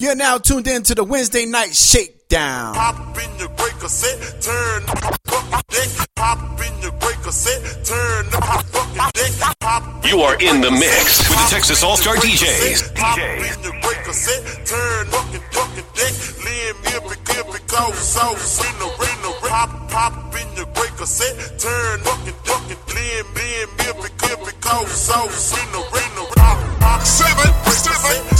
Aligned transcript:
You're 0.00 0.14
now 0.14 0.38
tuned 0.38 0.68
in 0.68 0.84
to 0.84 0.94
the 0.94 1.02
Wednesday 1.02 1.44
night 1.44 1.74
shakedown. 1.74 2.72
Pop 2.72 3.18
in 3.18 3.36
your 3.36 3.48
break 3.58 3.74
cassette, 3.82 4.40
turn 4.40 4.84
up 4.86 5.18
fucking 5.26 5.58
deck. 5.74 6.08
Pop 6.14 6.38
in 6.62 6.82
your 6.82 6.92
break 7.02 7.16
cassette, 7.16 7.84
turn 7.84 8.26
up 8.30 8.62
fucking 8.70 9.10
deck. 9.18 9.58
Pop 9.58 10.06
You 10.06 10.20
are 10.20 10.38
in 10.38 10.60
the 10.60 10.70
mix 10.70 11.18
with 11.28 11.38
the 11.42 11.46
Texas 11.50 11.82
All 11.82 11.96
Star 11.96 12.14
DJs. 12.14 12.94
Pop 12.94 13.18
in 13.18 13.58
your 13.58 13.74
break 13.82 13.98
cassette, 14.06 14.46
turn 14.64 15.06
fucking 15.10 15.42
fucking 15.50 15.90
deck. 15.98 16.14
Lean 16.46 16.74
me 16.78 16.90
up 16.94 17.10
and 17.10 17.24
give 17.26 17.46
me 17.50 17.58
go 17.66 17.90
sauce 17.90 18.62
in 18.62 18.78
the 18.78 18.86
in 18.86 19.18
the 19.26 19.34
pop 19.50 19.90
pop 19.90 20.14
in 20.38 20.46
your 20.54 20.66
break 20.78 20.94
cassette, 20.94 21.58
turn 21.58 21.98
fucking 22.06 22.38
fucking 22.46 22.78
lean 22.94 23.26
lean 23.34 23.66
me 23.74 23.84
up 23.90 23.98
and 23.98 24.14
give 24.22 24.38
me 24.46 24.52
go 24.62 24.84
sauce 24.86 25.58
in 25.58 25.66
the 25.74 25.82
in 25.82 26.10
the 26.14 26.24
pop 26.38 26.58
pop 26.78 27.02
seven 27.02 27.50
seven 27.66 28.37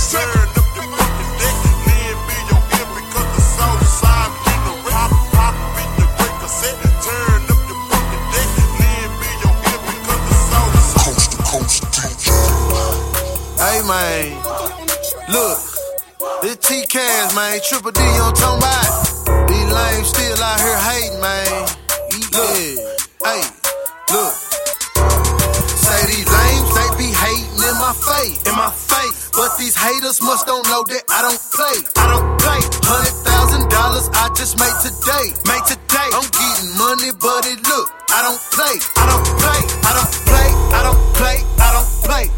man, 13.88 14.36
look, 15.32 15.56
this 16.44 16.60
T 16.60 16.84
Cash 16.86 17.34
man, 17.34 17.58
Triple 17.64 17.90
D 17.90 18.00
on 18.20 18.36
talking 18.36 18.60
about. 18.60 19.48
These 19.48 19.70
lames 19.72 20.08
still 20.12 20.36
out 20.44 20.60
here 20.60 20.76
hating, 20.76 21.16
man. 21.24 21.64
Look, 22.36 22.52
hey, 23.24 23.42
look. 24.12 24.34
Say 25.72 26.00
these 26.04 26.28
lames, 26.28 26.68
they 26.76 26.88
be 27.00 27.08
hating 27.16 27.48
in 27.64 27.76
my 27.80 27.96
face, 27.96 28.44
in 28.44 28.54
my 28.60 28.68
face. 28.68 29.32
But 29.32 29.56
these 29.56 29.74
haters 29.74 30.20
must 30.20 30.44
don't 30.44 30.68
know 30.68 30.84
that 30.84 31.02
I 31.08 31.24
don't 31.24 31.40
play, 31.56 31.80
I 31.96 32.04
don't 32.12 32.28
play. 32.44 32.60
Hundred 32.84 33.16
thousand 33.24 33.72
dollars 33.72 34.12
I 34.12 34.28
just 34.36 34.60
made 34.60 34.76
today, 34.84 35.32
made 35.48 35.64
today. 35.64 36.08
I'm 36.12 36.28
getting 36.28 36.76
money, 36.76 37.08
but 37.16 37.48
it 37.48 37.56
look, 37.64 37.88
I 38.12 38.20
don't 38.20 38.42
play, 38.52 38.76
I 39.00 39.04
don't 39.08 39.24
play, 39.40 39.60
I 39.80 39.90
don't 39.96 40.12
play, 40.28 40.48
I 40.76 40.82
don't 40.84 41.00
play, 41.16 41.40
I 41.40 41.70
don't 41.72 41.88
play, 42.04 42.28
I 42.28 42.28
don't 42.28 42.28
play, 42.36 42.37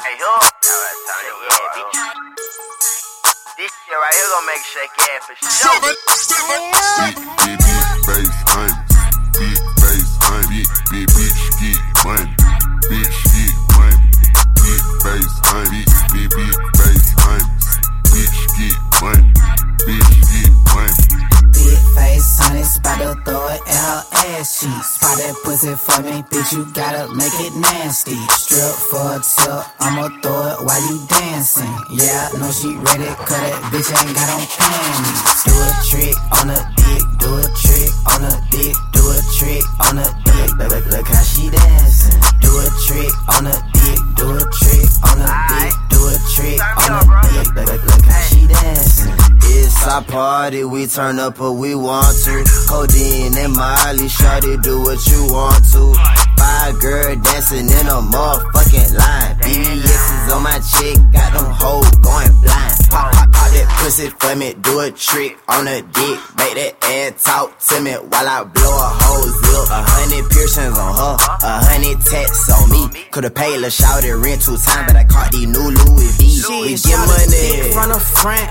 Hey, 0.04 0.14
yo. 0.20 0.28
This 3.56 3.72
shit 3.72 3.96
right 3.96 4.12
here 4.12 4.28
gonna 4.28 4.44
make 4.44 4.60
you 4.60 4.76
shake 4.76 4.92
ass 5.08 5.24
for 5.24 5.40
sure. 5.40 5.72
Bass 8.04 8.44
to 23.00 23.14
throw 23.24 23.48
it 23.48 23.60
in 23.66 23.74
her 23.74 24.02
ass 24.34 24.60
cheeks. 24.60 24.98
Spot 24.98 25.16
that 25.18 25.34
pussy 25.44 25.74
for 25.74 26.00
me, 26.02 26.22
bitch, 26.30 26.52
you 26.52 26.64
gotta 26.72 27.08
make 27.14 27.34
it 27.40 27.54
nasty. 27.56 28.18
Strip 28.36 28.74
for 28.90 29.16
a 29.16 29.18
tip, 29.22 29.64
I'ma 29.80 30.08
throw 30.22 30.52
it 30.52 30.58
while 30.62 30.82
you 30.90 31.00
dancing. 31.08 31.74
Yeah, 31.90 32.30
I 32.30 32.38
know 32.38 32.50
she 32.50 32.74
ready, 32.76 33.10
cause 33.24 33.40
that 33.40 33.56
bitch 33.72 33.90
ain't 33.90 34.14
got 34.14 34.28
on 34.34 34.44
panties. 34.46 35.20
Do 35.44 35.54
a 35.54 35.70
trick 35.88 36.16
on 36.38 36.46
the 36.52 36.58
dick, 36.78 37.02
do 37.18 37.30
a 37.34 37.46
trick 37.56 37.90
on 38.10 38.20
the 38.22 38.32
dick, 38.52 38.74
do 38.92 39.02
a 39.10 39.18
trick 39.38 39.64
on 39.86 39.94
the 39.96 40.06
dick. 40.24 40.48
Look, 40.58 40.70
look, 40.70 40.86
look 40.92 41.08
how 41.08 41.24
she 41.24 41.50
dancing. 41.50 42.20
Do 42.40 42.50
a 42.62 42.66
trick 42.86 43.12
on 43.32 43.44
the 43.48 43.56
dick, 43.74 43.98
do 44.18 44.26
a 44.34 44.42
trick 44.60 44.88
on 45.08 45.16
the 45.18 45.30
dick, 45.50 45.72
a 45.72 45.83
trick 46.34 46.58
on 46.58 46.90
the 46.90 47.04
dick. 47.30 47.54
Look, 47.54 47.66
look, 47.66 47.82
look 47.84 48.04
how 48.04 48.22
she 48.22 48.46
dancing. 48.46 49.14
It's 49.56 49.86
our 49.86 50.02
party, 50.02 50.64
we 50.64 50.86
turn 50.86 51.18
up 51.18 51.38
what 51.38 51.52
we 51.52 51.74
want 51.74 52.16
to. 52.24 52.44
Codeine 52.68 53.36
and 53.38 53.52
Miley, 53.52 54.08
shawty, 54.08 54.60
do 54.62 54.82
what 54.82 55.06
you 55.06 55.26
want 55.30 55.62
to. 55.72 55.94
Five 56.36 56.80
girl 56.80 57.14
dancing 57.16 57.66
in 57.70 57.86
a 57.86 58.00
motherfucking 58.02 58.98
line. 58.98 59.36
BBS 59.38 60.26
is 60.26 60.32
on 60.32 60.42
my 60.42 60.58
chick, 60.58 60.98
got 61.12 61.32
them 61.32 61.50
hoes 61.54 61.90
going 62.02 62.32
blind. 62.42 62.74
Pop, 62.90 63.12
pop, 63.12 63.23
pussy 63.84 64.08
for 64.08 64.34
me, 64.36 64.54
do 64.64 64.80
a 64.80 64.90
trick 64.90 65.36
on 65.46 65.68
a 65.68 65.82
dick. 65.82 66.18
Make 66.40 66.56
that 66.56 66.72
ass 66.80 67.20
talk 67.20 67.52
to 67.68 67.76
me 67.84 67.92
while 67.92 68.24
I 68.24 68.40
blow 68.48 68.72
a 68.80 68.88
hole 68.96 69.28
zip. 69.28 69.68
A 69.68 69.80
hundred 69.84 70.24
piercings 70.32 70.78
on 70.80 70.92
her, 70.96 71.14
a 71.20 71.52
hundred 71.68 72.00
tats 72.00 72.48
on 72.48 72.64
me. 72.72 72.88
Could've 73.12 73.34
paid 73.36 73.60
La 73.60 73.68
Shawty 73.68 74.08
rent 74.16 74.40
two 74.40 74.56
times, 74.56 74.88
but 74.88 74.96
I 74.96 75.04
caught 75.04 75.32
these 75.36 75.44
new 75.52 75.68
Louis 75.68 76.08
V. 76.16 76.24
We 76.64 76.80
get 76.80 76.96
money. 76.96 77.28
Thick 77.28 77.76
from 77.76 77.92
the 77.92 78.00
front, 78.00 78.48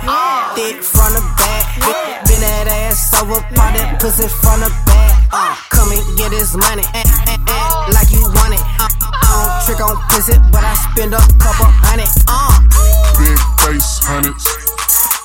thick 0.54 0.78
from 0.86 1.10
the 1.18 1.24
back. 1.42 1.66
Bend 2.30 2.44
that 2.46 2.70
ass 2.70 3.18
over, 3.18 3.42
pop 3.58 3.74
that 3.74 3.98
pussy 3.98 4.30
from 4.30 4.62
the 4.62 4.70
back. 4.86 5.18
Uh, 5.34 5.58
come 5.74 5.90
and 5.98 6.06
get 6.14 6.30
this 6.30 6.54
money, 6.54 6.86
eh, 6.94 7.02
eh, 7.02 7.42
eh, 7.42 7.70
like 7.90 8.14
you 8.14 8.22
want 8.38 8.54
it. 8.54 8.62
Uh, 8.78 8.86
I 8.86 9.34
don't 9.34 9.66
trick 9.66 9.82
on 9.82 9.98
pussy, 10.14 10.38
but 10.54 10.62
I 10.62 10.78
spend 10.94 11.18
a 11.18 11.22
couple 11.42 11.74
hundred. 11.82 12.06
Uh. 12.30 12.54
Big 13.18 13.40
face 13.66 13.98
hundreds. 14.06 14.46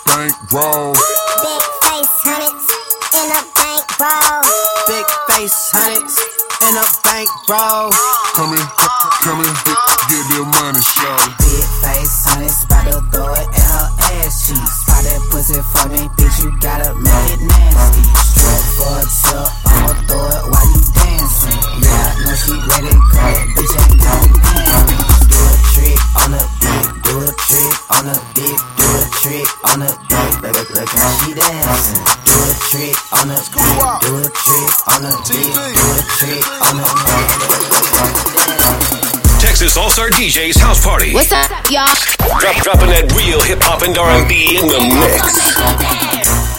Bank 0.08 0.32
roll. 0.52 0.96
Big 1.44 1.62
face 1.84 2.16
hundreds 2.24 2.64
in 3.12 3.28
a 3.28 3.42
bank 3.52 3.84
roll. 4.00 4.40
Big 4.88 5.04
face 5.28 5.68
hundreds 5.68 6.16
in 6.64 6.74
a 6.80 6.86
bank 7.04 7.28
roll. 7.44 7.92
Come 8.32 8.56
in, 8.56 8.66
come 9.20 9.44
in, 9.44 9.52
get, 9.68 9.78
get 10.08 10.24
the 10.32 10.48
money, 10.48 10.80
shawty. 10.80 11.28
Big 11.44 11.68
face 11.84 12.24
honey's 12.24 12.64
about 12.64 12.88
to 12.88 13.04
throw 13.12 13.36
it 13.36 13.52
in 13.52 13.66
her 13.68 13.88
ass 14.24 14.48
cheeks. 14.48 14.80
Spot 14.80 15.04
that 15.04 15.20
pussy 15.28 15.60
for 15.60 15.86
me, 15.92 16.08
bitch, 16.16 16.40
you 16.40 16.56
gotta 16.56 16.96
make 16.96 17.28
it 17.36 17.44
nasty. 17.44 18.02
Strip 18.32 18.64
for 18.80 18.96
a 18.96 19.04
tip, 19.04 19.44
I'ma 19.68 19.92
throw 20.08 20.24
it 20.24 20.44
while 20.48 20.68
you 20.72 20.97
dancing. 21.28 21.52
Yeah, 21.82 22.08
I 22.08 22.24
know 22.24 22.34
she 22.34 22.52
ready, 22.56 22.92
cause 23.12 23.36
that 23.36 23.46
bitch 23.52 23.74
ain't 23.78 24.00
got 24.00 24.24
no. 24.28 24.96
Do 25.28 25.38
a 25.38 25.54
trick 25.76 26.00
on 26.16 26.30
the 26.32 26.42
dick, 26.60 26.88
do 27.04 27.14
a 27.20 27.30
trick 27.36 27.72
on 27.92 28.04
the 28.08 28.16
dick, 28.34 28.58
do 28.76 28.86
a 28.88 29.04
trick 29.20 29.48
on 29.68 29.78
the 29.80 29.90
dick. 30.08 30.28
Look, 30.42 30.56
look, 30.56 30.70
look 30.72 30.88
how 30.88 31.10
she 31.24 31.34
dancing. 31.36 32.00
Do 32.24 32.32
a 32.32 32.56
trick 32.72 32.96
on 33.12 33.28
the 33.28 33.36
dick, 33.36 33.68
do 34.00 34.10
a 34.16 34.32
trick 34.32 34.72
on 34.88 35.00
the 35.04 35.12
dick, 35.28 35.52
do 35.52 35.84
a 35.84 36.02
trick 36.16 36.44
on 36.64 36.74
the 36.80 36.86
dick. 36.88 37.28
Texas 39.38 39.76
All 39.76 39.90
Star 39.90 40.10
DJs 40.10 40.58
House 40.58 40.84
Party. 40.84 41.14
What's 41.14 41.32
up, 41.32 41.50
y'all? 41.70 41.86
Drop, 42.40 42.56
dropping 42.62 42.90
that 42.90 43.12
real 43.14 43.40
hip 43.40 43.60
hop 43.62 43.82
and 43.82 43.96
R&B 43.96 44.58
in 44.58 44.66
the 44.66 44.80
mix. 44.82 45.22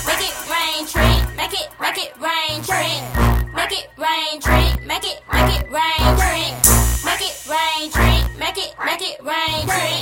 Make 0.08 0.24
it 0.24 0.36
rain, 0.48 0.88
tree. 0.88 1.20
Make 1.36 1.54
it, 1.60 1.68
make 1.80 1.98
it 1.98 2.16
rain, 2.20 2.64
tree. 2.64 3.29
Make 3.60 3.74
it 3.74 3.90
rain, 3.98 4.40
tree. 4.40 4.88
Make 4.88 5.04
it, 5.04 5.22
make 5.34 5.60
it 5.60 5.70
rain, 5.70 6.16
tree. 6.16 6.48
Make 7.04 7.24
it 7.28 7.36
rain, 7.46 7.92
tree. 7.92 8.24
Make 8.40 8.58
it, 8.58 8.74
make 8.86 9.02
it 9.02 9.20
rain, 9.20 9.68
tree. 9.68 10.00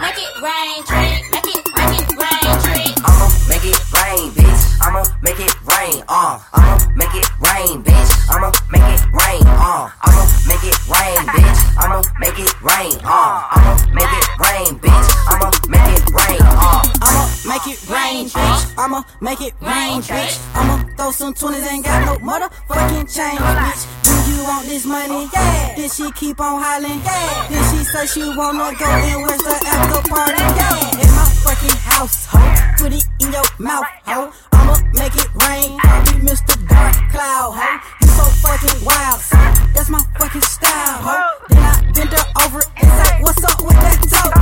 Make 0.00 0.20
it 0.24 0.32
rain, 0.40 0.82
tree. 0.84 1.12
Make 1.30 1.50
it, 1.52 1.60
make 1.76 2.00
it 2.00 2.08
rain, 2.16 2.56
tree. 2.64 2.94
I'ma 3.04 3.28
make 3.46 3.64
it 3.66 3.92
rain, 3.92 4.30
bitch. 4.30 4.43
I'ma 4.84 5.02
make 5.22 5.40
it 5.40 5.54
rain, 5.64 6.04
uh. 6.08 6.38
I'ma 6.52 6.76
make 6.94 7.14
it 7.14 7.26
rain, 7.40 7.82
bitch. 7.82 8.10
I'ma 8.28 8.52
make 8.70 8.84
it 8.84 9.00
rain, 9.16 9.42
uh. 9.46 9.88
I'ma 10.04 10.22
make 10.46 10.64
it 10.64 10.76
rain, 10.86 11.20
bitch. 11.32 11.60
I'ma 11.80 12.02
make 12.20 12.38
it 12.38 12.52
rain, 12.62 13.00
uh. 13.02 13.48
I'ma 13.50 13.72
make 13.96 14.12
it 14.12 14.26
rain, 14.44 14.78
bitch. 14.78 15.08
I'ma 15.26 15.50
make 15.68 15.88
it 15.96 16.04
rain, 16.12 16.42
uh. 16.42 16.82
I'ma 17.00 17.24
make 17.48 17.66
it 17.66 17.80
rain, 17.88 18.28
bitch. 18.28 18.74
I'ma 18.78 19.02
make 19.20 19.40
it 19.40 19.54
rain, 19.62 20.02
bitch. 20.02 20.38
I'ma 20.54 20.84
throw 20.96 21.10
some 21.10 21.32
20s, 21.32 21.72
ain't 21.72 21.84
got 21.84 22.04
no 22.04 22.16
motherfucking 22.18 23.08
change, 23.08 23.40
bitch. 23.40 24.04
Do 24.04 24.32
you 24.32 24.44
want 24.44 24.66
this 24.66 24.84
money? 24.84 25.28
Yeah. 25.32 25.74
Then 25.76 25.88
she 25.88 26.10
keep 26.12 26.40
on 26.40 26.60
hollering. 26.62 27.00
Yeah. 27.00 27.48
Then 27.48 27.62
she 27.70 27.84
say 27.84 28.06
she 28.06 28.22
wanna 28.36 28.72
go 28.78 28.84
and 28.84 29.22
where's 29.24 29.42
the 29.42 29.54
after 29.66 30.08
party? 30.08 30.42
Yeah. 30.42 31.02
In 31.02 31.10
my 31.16 31.24
fucking 31.44 31.78
house, 31.88 32.26
ho. 32.26 32.38
Put 32.78 32.92
it 32.92 33.06
in 33.20 33.32
your 33.32 33.44
mouth, 33.58 33.84
ho. 34.06 34.32
I'ma 34.52 34.73
make 34.94 35.14
it 35.14 35.30
rain. 35.46 35.76
Be 36.08 36.24
Mr. 36.24 36.54
Dark 36.68 36.96
Cloud, 37.10 37.52
ho. 37.54 37.68
You 38.00 38.08
so 38.08 38.24
fucking 38.42 38.84
wild, 38.84 39.20
son. 39.20 39.54
That's 39.74 39.90
my 39.90 40.02
fucking 40.18 40.42
style, 40.42 40.98
ho. 41.02 41.16
Then 41.48 41.62
I 41.62 41.80
bend 41.92 42.10
her 42.10 42.26
over 42.44 42.60
and 42.80 42.88
say, 42.98 43.12
What's 43.22 43.44
up 43.44 43.60
with 43.62 43.78
that 43.78 43.98
toe? 44.10 44.32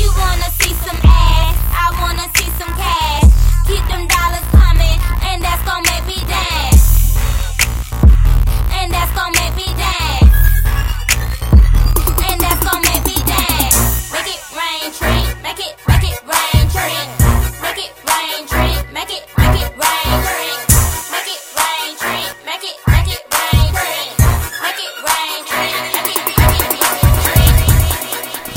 You 0.00 0.10
wanna 0.18 0.50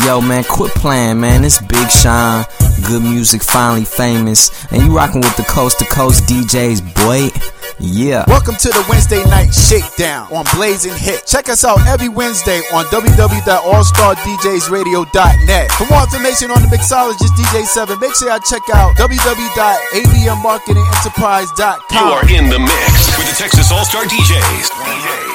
Yo, 0.10 0.18
man, 0.20 0.44
quit 0.44 0.74
playing, 0.74 1.22
man. 1.22 1.46
It's 1.46 1.62
Big 1.62 1.88
Sean. 1.92 2.44
Good 2.90 3.04
music, 3.04 3.44
finally 3.44 3.86
famous. 3.86 4.50
And 4.74 4.82
you 4.82 4.90
rocking 4.90 5.22
with 5.22 5.38
the 5.38 5.44
coast 5.44 5.78
to 5.78 5.86
coast 5.86 6.24
DJs, 6.24 6.82
boy. 7.06 7.30
Yeah. 7.78 8.24
Welcome 8.26 8.56
to 8.56 8.70
the 8.70 8.84
Wednesday 8.90 9.24
night 9.30 9.54
shakedown 9.54 10.34
on 10.34 10.46
Blazing 10.56 10.96
Hit. 10.98 11.28
Check 11.28 11.48
us 11.48 11.64
out 11.64 11.86
every 11.86 12.10
Wednesday 12.10 12.62
on 12.74 12.86
www.allstardjsradio.net. 12.86 15.72
For 15.78 15.86
more 15.86 16.02
information 16.02 16.50
on 16.50 16.64
the 16.66 16.70
mixologist 16.74 17.38
DJ7, 17.38 18.02
make 18.02 18.16
sure 18.16 18.30
y'all 18.30 18.40
check 18.40 18.68
out 18.74 18.98
www.admmarketingenterprise.com. 18.98 21.82
You 21.94 22.06
are 22.18 22.26
in 22.34 22.50
the 22.50 22.58
mix 22.58 23.16
with 23.16 23.30
the 23.30 23.36
Texas 23.38 23.72
All 23.72 23.86
Star 23.86 24.06
DJs. 24.06 24.72
DJs. 24.74 25.29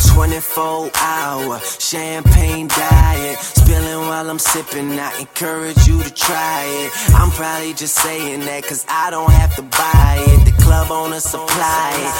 I 0.00 0.12
am 0.12 0.18
on 0.18 0.32
a 0.32 0.40
24 0.40 0.90
hour 0.96 1.60
champagne 1.78 2.68
diet. 2.68 3.38
Spilling 3.38 4.08
while 4.08 4.30
I'm 4.30 4.38
sipping. 4.38 4.98
I 4.98 5.12
encourage 5.20 5.86
you 5.86 6.02
to 6.02 6.10
try 6.10 6.64
it. 6.64 6.90
I'm 7.14 7.30
probably 7.30 7.74
just 7.74 7.96
saying 7.96 8.40
that 8.40 8.64
cause 8.64 8.86
I 8.88 9.10
don't 9.10 9.30
have 9.30 9.54
to 9.56 9.62
buy 9.62 10.24
it. 10.24 10.44
The 10.44 10.52
club 10.62 10.90
owner 10.90 11.20
supply 11.20 11.92
it. 11.92 12.12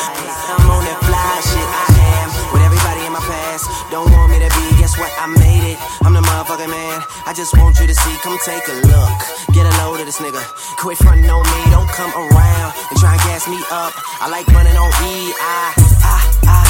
I'm 0.52 0.68
on 0.68 0.84
that 0.84 1.00
fly 1.08 1.32
shit. 1.40 1.68
I 1.72 1.86
am 2.20 2.28
with 2.52 2.62
everybody 2.62 3.06
in 3.06 3.12
my 3.12 3.24
past. 3.24 3.64
Don't 3.90 4.10
want 4.12 4.30
me 4.32 4.38
to 4.44 4.50
be, 4.60 4.64
guess 4.80 4.98
what? 4.98 5.10
I 5.16 5.26
made 5.40 5.72
it. 5.72 5.78
I'm 6.04 6.12
the 6.12 6.20
motherfucking 6.20 6.68
man. 6.68 7.00
I 7.24 7.32
just 7.32 7.56
want 7.56 7.80
you 7.80 7.86
to 7.86 7.94
see. 7.94 8.14
Come 8.20 8.36
take 8.44 8.66
a 8.68 8.76
look. 8.92 9.18
Get 9.56 9.64
a 9.64 9.72
load 9.80 10.00
of 10.00 10.06
this 10.06 10.20
nigga. 10.20 10.42
Quit 10.76 10.98
frontin' 10.98 11.28
on 11.30 11.44
me. 11.44 11.60
Don't 11.72 11.88
come 11.88 12.12
around 12.12 12.70
and 12.90 12.96
try 13.00 13.16
and 13.16 13.22
gas 13.24 13.48
me 13.48 13.56
up. 13.72 13.92
I 14.20 14.28
like 14.28 14.46
running 14.52 14.76
on 14.76 14.90
E. 15.08 15.32
I, 15.40 15.72
I, 16.04 16.16
I. 16.44 16.69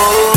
Shorty 0.00 0.29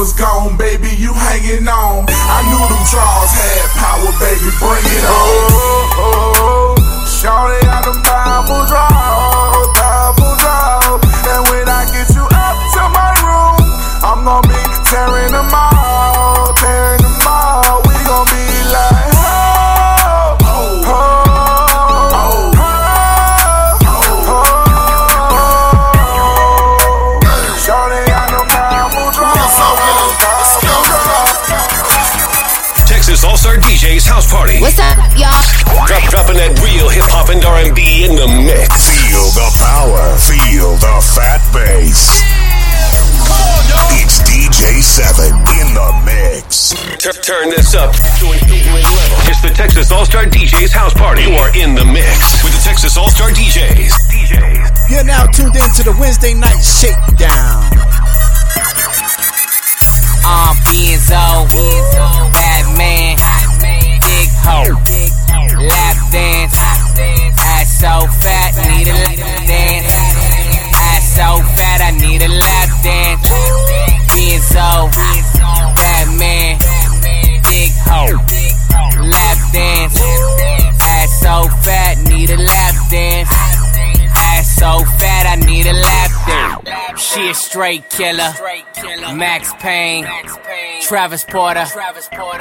Hours 0.00 0.14
gone, 0.14 0.56
baby, 0.56 0.88
you 0.96 1.12
hanging 1.12 1.68
on. 1.68 2.06
I 2.08 2.40
knew 2.48 2.64
them 2.72 2.84
draws 2.88 3.32
had 3.36 3.68
power, 3.76 4.12
baby, 4.18 4.48
bring 4.56 4.96
it 4.96 5.04
on. 5.04 5.69
And 37.40 37.72
R&B 37.72 38.04
in 38.04 38.16
the 38.16 38.28
mix. 38.28 38.68
Feel 38.84 39.28
the 39.32 39.48
power. 39.56 40.02
Feel 40.20 40.76
the 40.76 40.96
fat 41.16 41.40
bass. 41.52 42.20
It's 43.96 44.20
DJ 44.28 44.82
7 44.82 45.32
in 45.56 45.68
the 45.72 45.88
mix. 46.04 46.74
Tur- 46.98 47.16
turn 47.22 47.50
this 47.50 47.74
up 47.74 47.94
to 48.20 48.26
an 48.32 48.40
ignorant 48.44 48.84
level. 48.84 49.16
It's 49.28 49.40
the 49.40 49.50
Texas 49.50 49.90
All 49.92 50.04
Star 50.04 50.24
DJs 50.24 50.72
House 50.72 50.92
Party. 50.94 51.22
You 51.22 51.36
are 51.36 51.52
in 51.56 51.74
the 51.74 51.84
mix 51.84 52.42
with 52.44 52.52
the 52.52 52.62
Texas 52.62 52.96
All 52.96 53.08
Star 53.08 53.30
DJs. 53.30 53.92
DJs. 54.10 54.90
You're 54.90 55.04
now 55.04 55.26
tuned 55.26 55.56
in 55.56 55.70
to 55.76 55.82
the 55.82 55.96
Wednesday 55.98 56.34
night 56.34 56.60
shakedown. 56.60 57.64
Um, 60.26 60.56
Benzo, 60.68 61.48
Batman, 62.32 63.16
Big 64.04 64.28
Ho, 64.44 64.62
Lap 65.66 65.96
Dance, 66.12 66.49
Ass 66.49 66.49
so 67.80 68.06
fat, 68.20 68.52
need 68.76 68.88
a 68.88 68.92
lap 68.92 69.16
dance. 69.48 69.92
Ass 70.76 71.04
so 71.16 71.42
fat, 71.56 71.80
I 71.80 71.90
need 71.96 72.20
a 72.22 72.28
lap 72.28 72.68
dance. 72.84 73.70
Benzo, 74.10 74.92
Batman, 75.76 76.58
Big 77.48 77.72
Ho, 77.88 78.04
Lap 79.02 79.38
Dance. 79.52 79.98
Ass 80.82 81.20
so 81.20 81.48
fat, 81.64 81.96
need 82.08 82.30
a 82.30 82.36
lap 82.36 82.74
dance. 82.90 83.30
Ass 84.14 84.56
so 84.56 84.84
fat 84.98 85.26
I 85.26 85.36
need 85.46 85.66
a 85.66 85.72
lap 85.72 86.10
dance. 86.26 87.00
She 87.00 87.30
a 87.30 87.34
straight 87.34 87.88
killer. 87.88 88.34
Max 89.14 89.52
Payne, 89.54 90.06
Travis 90.82 91.24
Porter, 91.24 91.66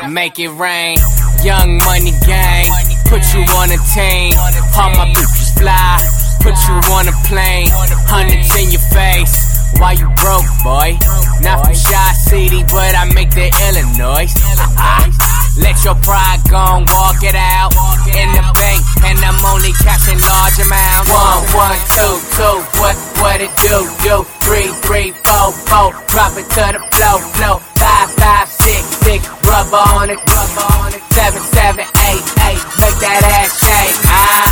make 0.09 0.37
it 0.39 0.49
rain. 0.49 0.97
Young 1.43 1.77
money 1.77 2.11
gang, 2.25 2.69
put 3.05 3.23
you 3.33 3.41
on 3.55 3.71
a 3.71 3.77
team. 3.95 4.33
All 4.79 4.95
my 4.95 5.11
bitches 5.11 5.51
fly, 5.59 5.99
put 6.39 6.55
you 6.63 6.75
on 6.95 7.11
a 7.11 7.15
plane. 7.27 7.67
Hundreds 8.07 8.55
in 8.55 8.71
your 8.71 8.85
face. 8.95 9.35
Why 9.75 9.91
you 9.91 10.07
broke, 10.15 10.47
boy? 10.63 10.95
Not 11.43 11.67
from 11.67 11.75
Chi 11.75 12.05
City, 12.15 12.63
but 12.71 12.95
I 12.95 13.11
make 13.11 13.31
the 13.31 13.51
Illinois. 13.67 14.31
Let 15.59 15.83
your 15.83 15.99
pride 15.99 16.39
go 16.47 16.79
and 16.79 16.87
walk 16.87 17.19
it 17.27 17.35
out 17.35 17.75
in 18.15 18.31
the 18.31 18.43
bank, 18.55 18.79
and 19.03 19.19
I'm 19.19 19.39
only 19.43 19.75
cashing 19.83 20.19
large 20.23 20.55
amounts. 20.63 21.11
One, 21.11 21.43
one, 21.51 21.79
two, 21.91 22.15
two, 22.39 22.55
what, 22.79 22.95
what 23.19 23.37
it 23.43 23.51
do, 23.59 23.83
do? 23.99 24.23
Three, 24.47 24.71
three, 24.87 25.11
four, 25.27 25.51
four, 25.67 25.91
drop 26.07 26.39
it 26.39 26.47
to 26.55 26.65
the 26.71 26.81
flow, 26.95 27.19
flow. 27.35 27.55
Five, 27.75 28.11
five, 28.15 28.47
six, 28.47 28.83
six, 29.03 29.27
rubber 29.43 29.83
on 29.99 30.09
it, 30.09 30.19
rubber 30.31 30.67
on 30.79 30.95
it. 30.95 31.03
Seven, 31.11 31.41
seven, 31.51 31.85
eight, 32.07 32.23
eight, 32.47 32.61
make 32.79 32.97
that 33.03 33.21
ass 33.23 33.51
shake. 33.59 33.95
Ah, 34.07 34.48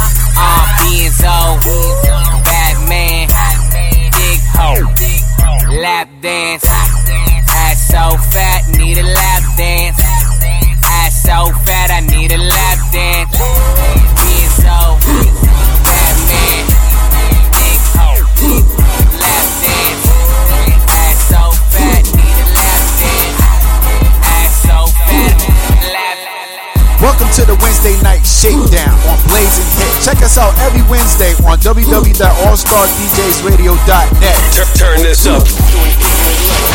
to 27.38 27.46
the 27.46 27.54
Wednesday 27.62 27.94
night 28.02 28.26
shakedown 28.26 28.98
on 29.06 29.14
Blazing 29.30 29.70
Hit. 29.78 29.94
Check 30.02 30.26
us 30.26 30.42
out 30.42 30.58
every 30.66 30.82
Wednesday 30.90 31.38
on 31.46 31.62
www.allstardjsradio.net. 31.62 34.40
Tur- 34.58 34.66
turn 34.74 35.06
this 35.06 35.30
up. 35.30 35.46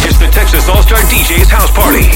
It's 0.06 0.22
the 0.22 0.30
Texas 0.30 0.70
All 0.70 0.78
Star 0.86 1.02
DJs 1.10 1.50
House 1.50 1.74
Party. 1.74 2.06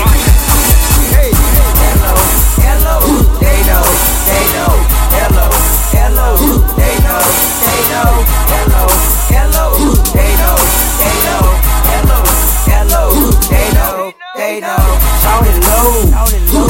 Hello, 2.63 3.03
they 3.43 3.59
know, 3.67 3.83
they 4.31 4.47
know. 4.55 4.71
Hello, 5.11 5.51
hello, 5.91 6.31
they 6.79 6.95
know, 7.03 7.27
they 7.67 7.83
know. 7.91 8.23
Hello, 8.47 8.87
hello, 9.27 9.75
they 10.15 10.31
know, 10.39 10.55
they 11.03 11.17
know. 11.27 11.43
Hello, 11.83 12.23
hello, 12.71 13.11
they 13.51 13.67
know, 13.75 14.15
they 14.39 14.63
know. 14.63 14.87
Shawty 15.19 15.51
Lo, 15.67 16.15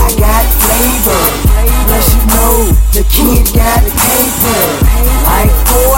I 0.01 0.09
got 0.17 0.41
flavor. 0.57 1.46
The 2.47 3.03
kid 3.11 3.43
got 3.59 3.83
a 3.83 3.91
paper. 3.91 4.61
Like 5.27 5.51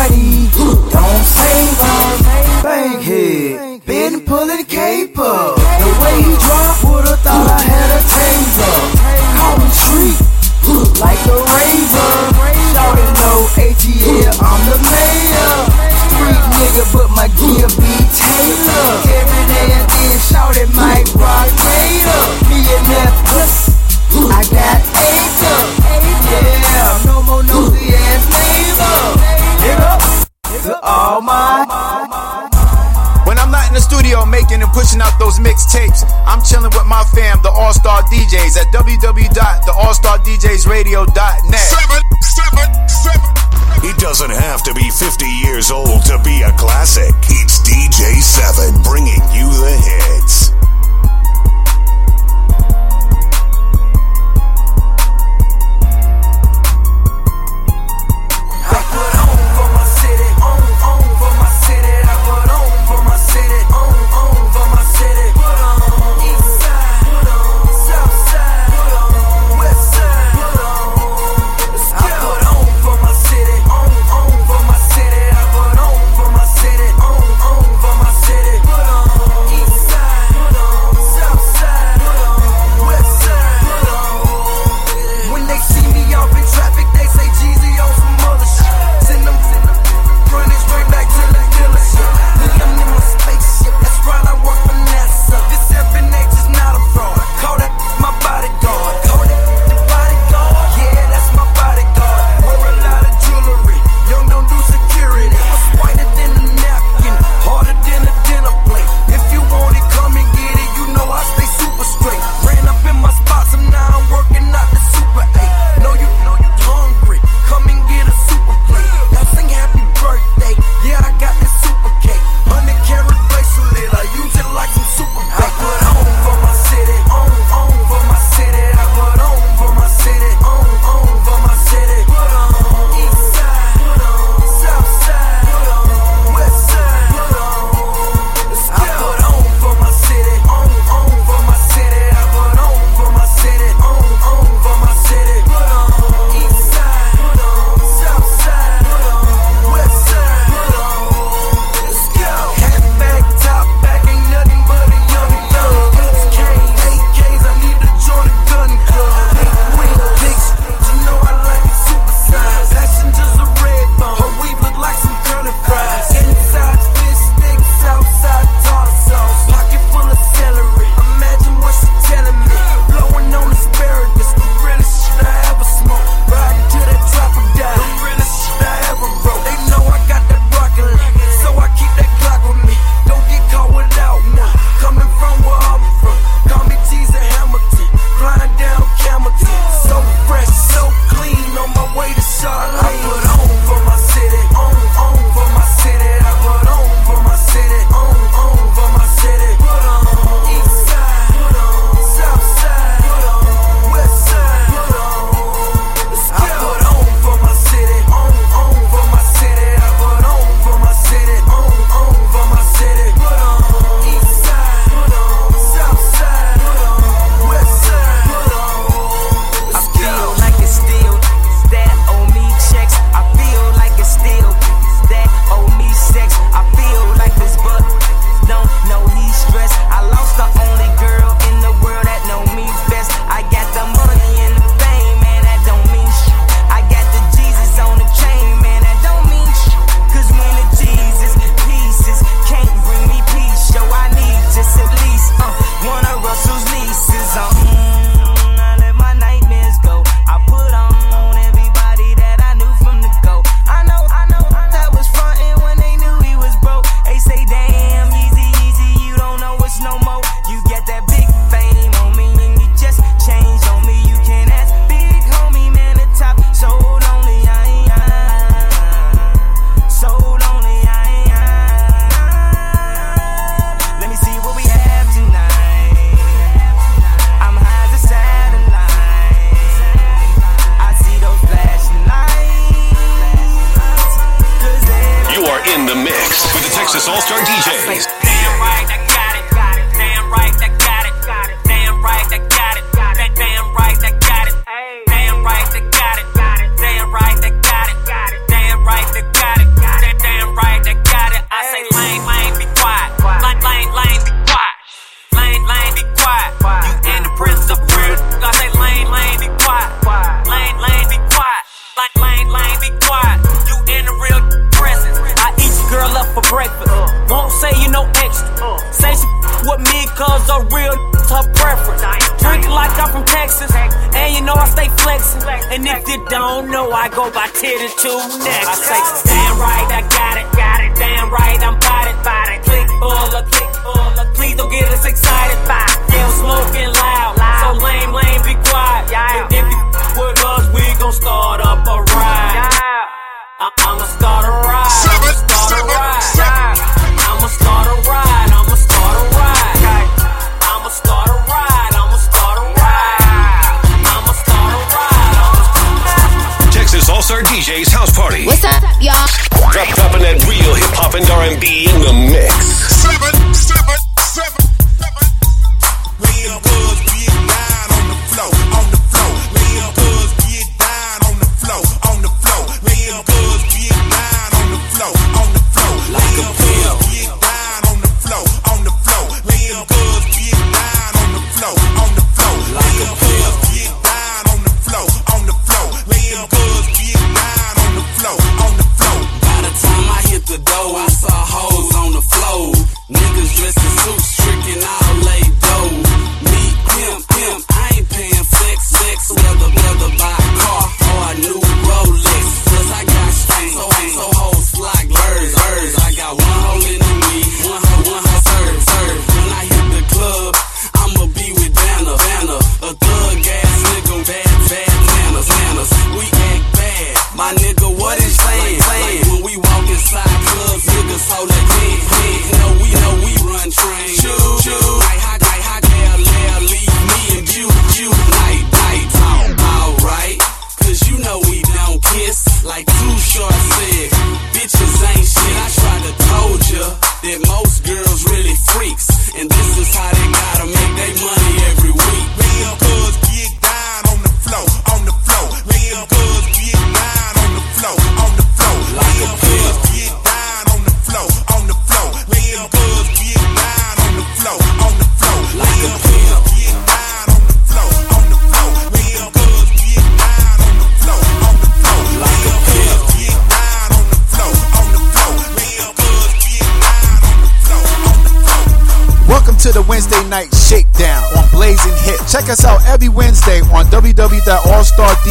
40, 0.08 0.48
don't 0.88 1.22
save 1.28 1.76
us. 1.76 2.24
Bankhead, 2.64 3.84
been 3.84 4.24
pulling 4.24 4.64
caper. 4.64 5.52
The 5.52 5.92
way 6.00 6.16
he 6.24 6.32
dropped, 6.40 6.84
would've 6.88 7.20
thought 7.20 7.52
I 7.52 7.60
had 7.60 7.88
a 7.92 8.00
taser. 8.00 8.76
Call 9.36 9.60
me 9.60 9.68
treat, 9.76 10.16
like 11.04 11.20
the 11.28 11.36
razor. 11.36 12.16
Shawty 12.72 13.06
Lo, 13.20 13.44
ATL, 13.68 14.32
I'm 14.40 14.62
the 14.72 14.78
mayor. 14.88 15.52
Street 16.08 16.44
nigga, 16.56 16.84
but 16.96 17.08
my 17.12 17.28
gear 17.36 17.68
be 17.76 17.92
Taylor. 18.16 18.88
Every 19.04 19.44
day 19.52 19.68
and 19.76 19.84
then 19.84 20.16
shout 20.18 20.56
it 20.56 20.72
Mike 20.72 21.12
Rock 21.12 21.52
Gator. 21.60 22.47
All 30.98 31.22
my. 31.22 31.62
When 33.22 33.38
I'm 33.38 33.54
not 33.54 33.68
in 33.68 33.74
the 33.74 33.80
studio 33.80 34.24
making 34.26 34.62
and 34.62 34.72
pushing 34.74 35.00
out 35.00 35.16
those 35.22 35.38
mixtapes, 35.38 36.02
I'm 36.26 36.42
chilling 36.42 36.74
with 36.74 36.86
my 36.90 37.04
fam, 37.14 37.38
the 37.42 37.50
All 37.50 37.72
Star 37.72 38.02
DJs, 38.10 38.56
at 38.58 38.66
www.theallstardjsradio.net. 38.74 41.72
It 43.84 43.96
doesn't 43.98 44.30
have 44.30 44.64
to 44.64 44.74
be 44.74 44.90
50 44.90 45.24
years 45.46 45.70
old 45.70 46.04
to 46.06 46.18
be 46.24 46.42
a 46.42 46.50
classic. 46.58 47.14
It's 47.30 47.60
DJ 47.62 48.18
7 48.18 48.82
bringing 48.82 49.22
you 49.30 49.46
the 49.54 49.78
hits. 49.78 50.50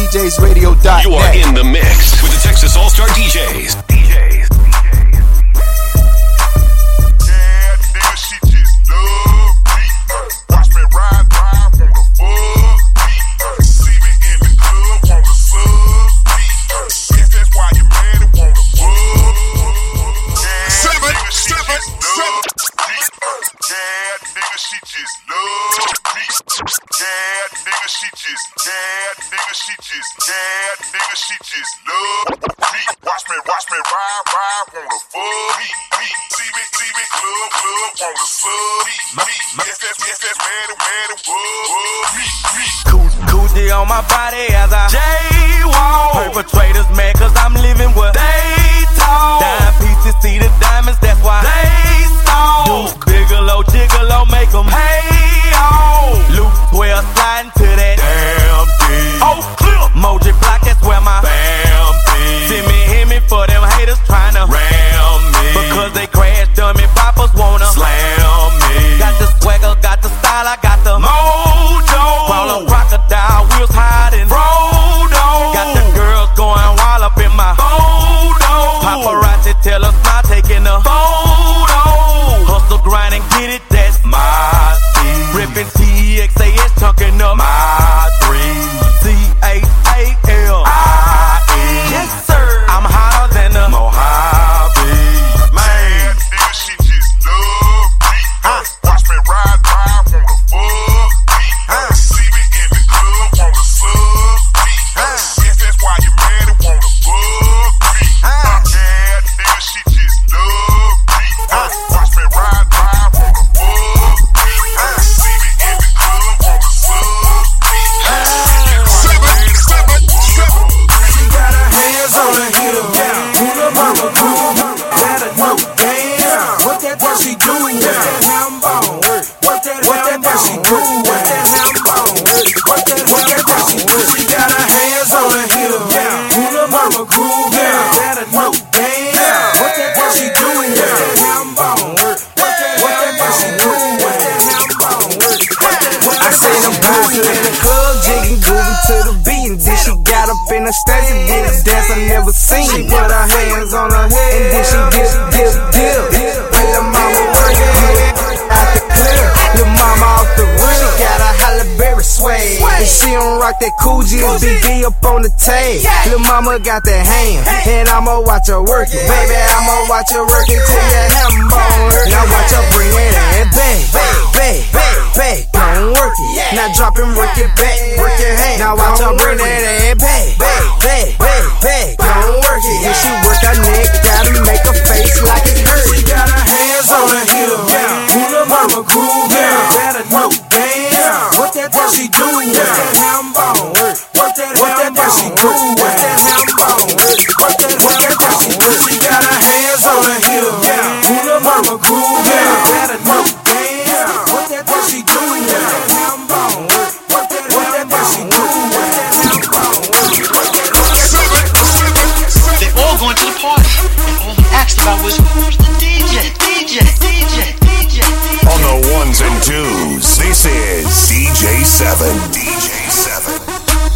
DJs 0.08 0.47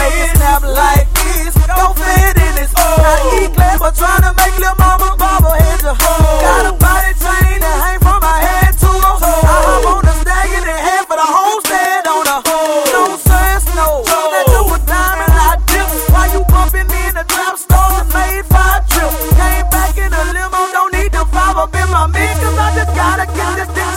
Make 0.02 0.18
it 0.18 0.34
snap 0.34 0.66
like 0.66 1.06
this, 1.14 1.54
don't 1.70 1.94
fit 1.94 2.42
in 2.42 2.54
this. 2.58 2.74
Not 2.74 3.22
eat 3.38 3.54
clever, 3.54 3.94
tryna 3.94 4.34
make 4.34 4.58
little 4.58 4.82
mama 4.82 5.14
bobble 5.14 5.54
head 5.54 5.78
to 5.86 5.94
Got 5.94 6.66
a 6.66 6.74
body 6.74 7.14
chain 7.22 7.62
hang 7.84 8.00
from 8.00 8.20
my 8.24 8.40
head 8.48 8.72
to 8.80 8.88
her. 8.88 9.16
I 9.44 9.58
hop 9.68 9.86
on 9.94 10.02
the 10.08 10.14
stag 10.24 10.50
in 10.58 10.64
the 10.64 10.78
head 10.88 11.04
for 11.10 11.18
the 11.20 11.28
homestead 11.36 12.08
on 12.08 12.24
her. 12.32 12.42
No 12.96 13.04
sense, 13.20 13.66
no. 13.76 13.88
That 14.08 14.46
you 14.54 14.62
a 14.72 14.78
diamond, 14.88 15.34
I 15.36 15.60
dip. 15.68 15.88
Why 16.14 16.26
you 16.34 16.42
bumping 16.48 16.88
me 16.88 17.02
in 17.12 17.16
the 17.20 17.26
trap 17.28 17.56
store 17.60 18.00
and 18.00 18.10
made 18.16 18.46
five 18.48 18.88
trips? 18.88 19.20
Came 19.36 19.68
back 19.70 19.96
in 20.00 20.12
a 20.16 20.24
limo, 20.32 20.62
don't 20.72 20.94
need 20.96 21.12
to 21.12 21.24
five 21.28 21.58
up 21.60 21.76
in 21.76 21.88
my 21.92 22.08
mix, 22.08 22.40
cause 22.40 22.58
I 22.58 22.68
just 22.80 22.92
gotta 22.96 23.26
get 23.28 23.52
this 23.60 23.70
thing. 23.76 23.92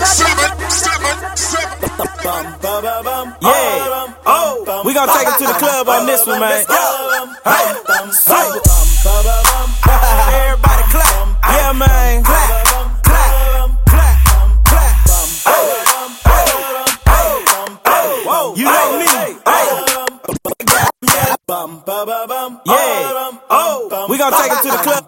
Yeah. 3.41 4.13
Oh, 4.27 4.83
we 4.85 4.93
gonna 4.93 5.13
take 5.13 5.29
it 5.29 5.39
to 5.39 5.47
the 5.47 5.55
club 5.59 5.89
on 5.89 6.07
this 6.07 6.27
one, 6.27 6.41
man. 6.41 6.65
Hey. 7.45 7.75
Hey. 10.27 10.56
Gonna 24.31 24.43
take 24.43 24.53
it 24.53 24.63
to 24.63 24.71
the 24.71 24.83
club. 24.83 25.07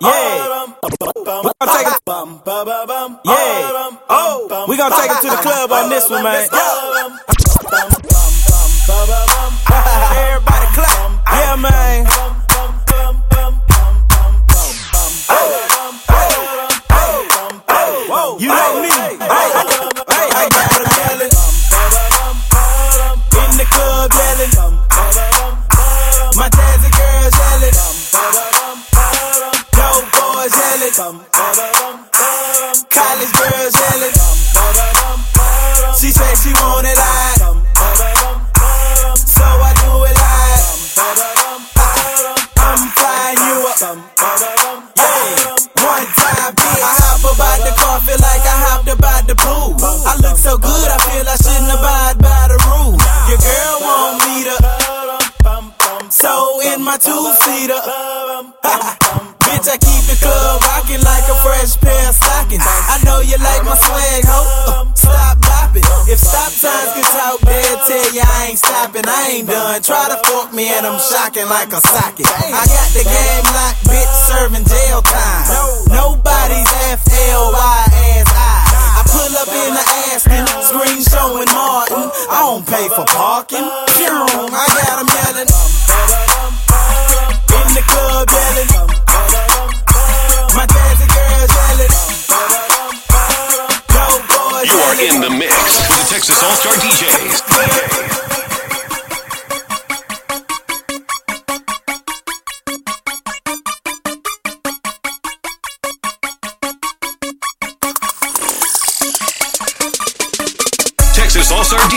Yeah. 0.00 0.66
We 1.42 1.50
gonna 1.58 1.78
take 1.78 1.86
it. 1.86 2.02
Yeah. 3.24 3.34
Oh, 4.10 4.66
we 4.68 4.76
gonna 4.76 4.94
take 4.96 5.10
it 5.10 5.20
to 5.22 5.30
the 5.30 5.36
club 5.42 5.72
on 5.72 5.90
this 5.90 6.08
one, 6.10 6.22
man. 6.22 6.48
Me 70.58 70.66
and 70.74 70.82
I'm 70.84 70.98
shocking 70.98 71.46
like 71.46 71.70
a 71.70 71.78
socket. 71.78 72.26
I 72.26 72.66
got 72.66 72.90
the 72.90 73.06
game 73.06 73.46
locked, 73.54 73.78
bitch, 73.86 74.14
serving 74.26 74.66
jail 74.66 74.98
time. 75.06 75.46
Nobody's 75.86 76.66
F-L-Y 76.98 77.82
as 78.18 78.26
I. 78.26 78.98
I 78.98 79.02
pull 79.06 79.32
up 79.38 79.46
in 79.54 79.70
the 79.78 79.84
Aston, 80.10 80.42
screen 80.66 80.98
showing 81.06 81.46
Martin. 81.54 82.10
I 82.26 82.42
don't 82.42 82.66
pay 82.66 82.90
for 82.90 83.06
parking. 83.06 83.62
I 83.62 84.66
got 84.82 84.98
'em 84.98 85.06
yelling. 85.06 85.50
In 87.54 87.68
the 87.78 87.84
club 87.86 88.26
yelling. 88.26 88.70
My 90.58 90.66
dancing 90.66 91.12
girls 91.14 91.52
yelling. 91.54 91.94
Dope 93.94 94.26
boys 94.26 94.66
You 94.66 94.78
are 94.90 94.96
in 95.06 95.20
the 95.22 95.30
mix 95.30 95.54
with 95.86 95.98
the 96.02 96.06
Texas 96.10 96.42
All 96.42 96.56
Star 96.58 96.74
DJs. 96.82 98.27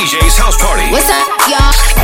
DJ's 0.02 0.36
house 0.36 0.58
party. 0.58 0.90
What's 0.90 1.08
up, 1.12 1.28
y'all? 1.48 2.01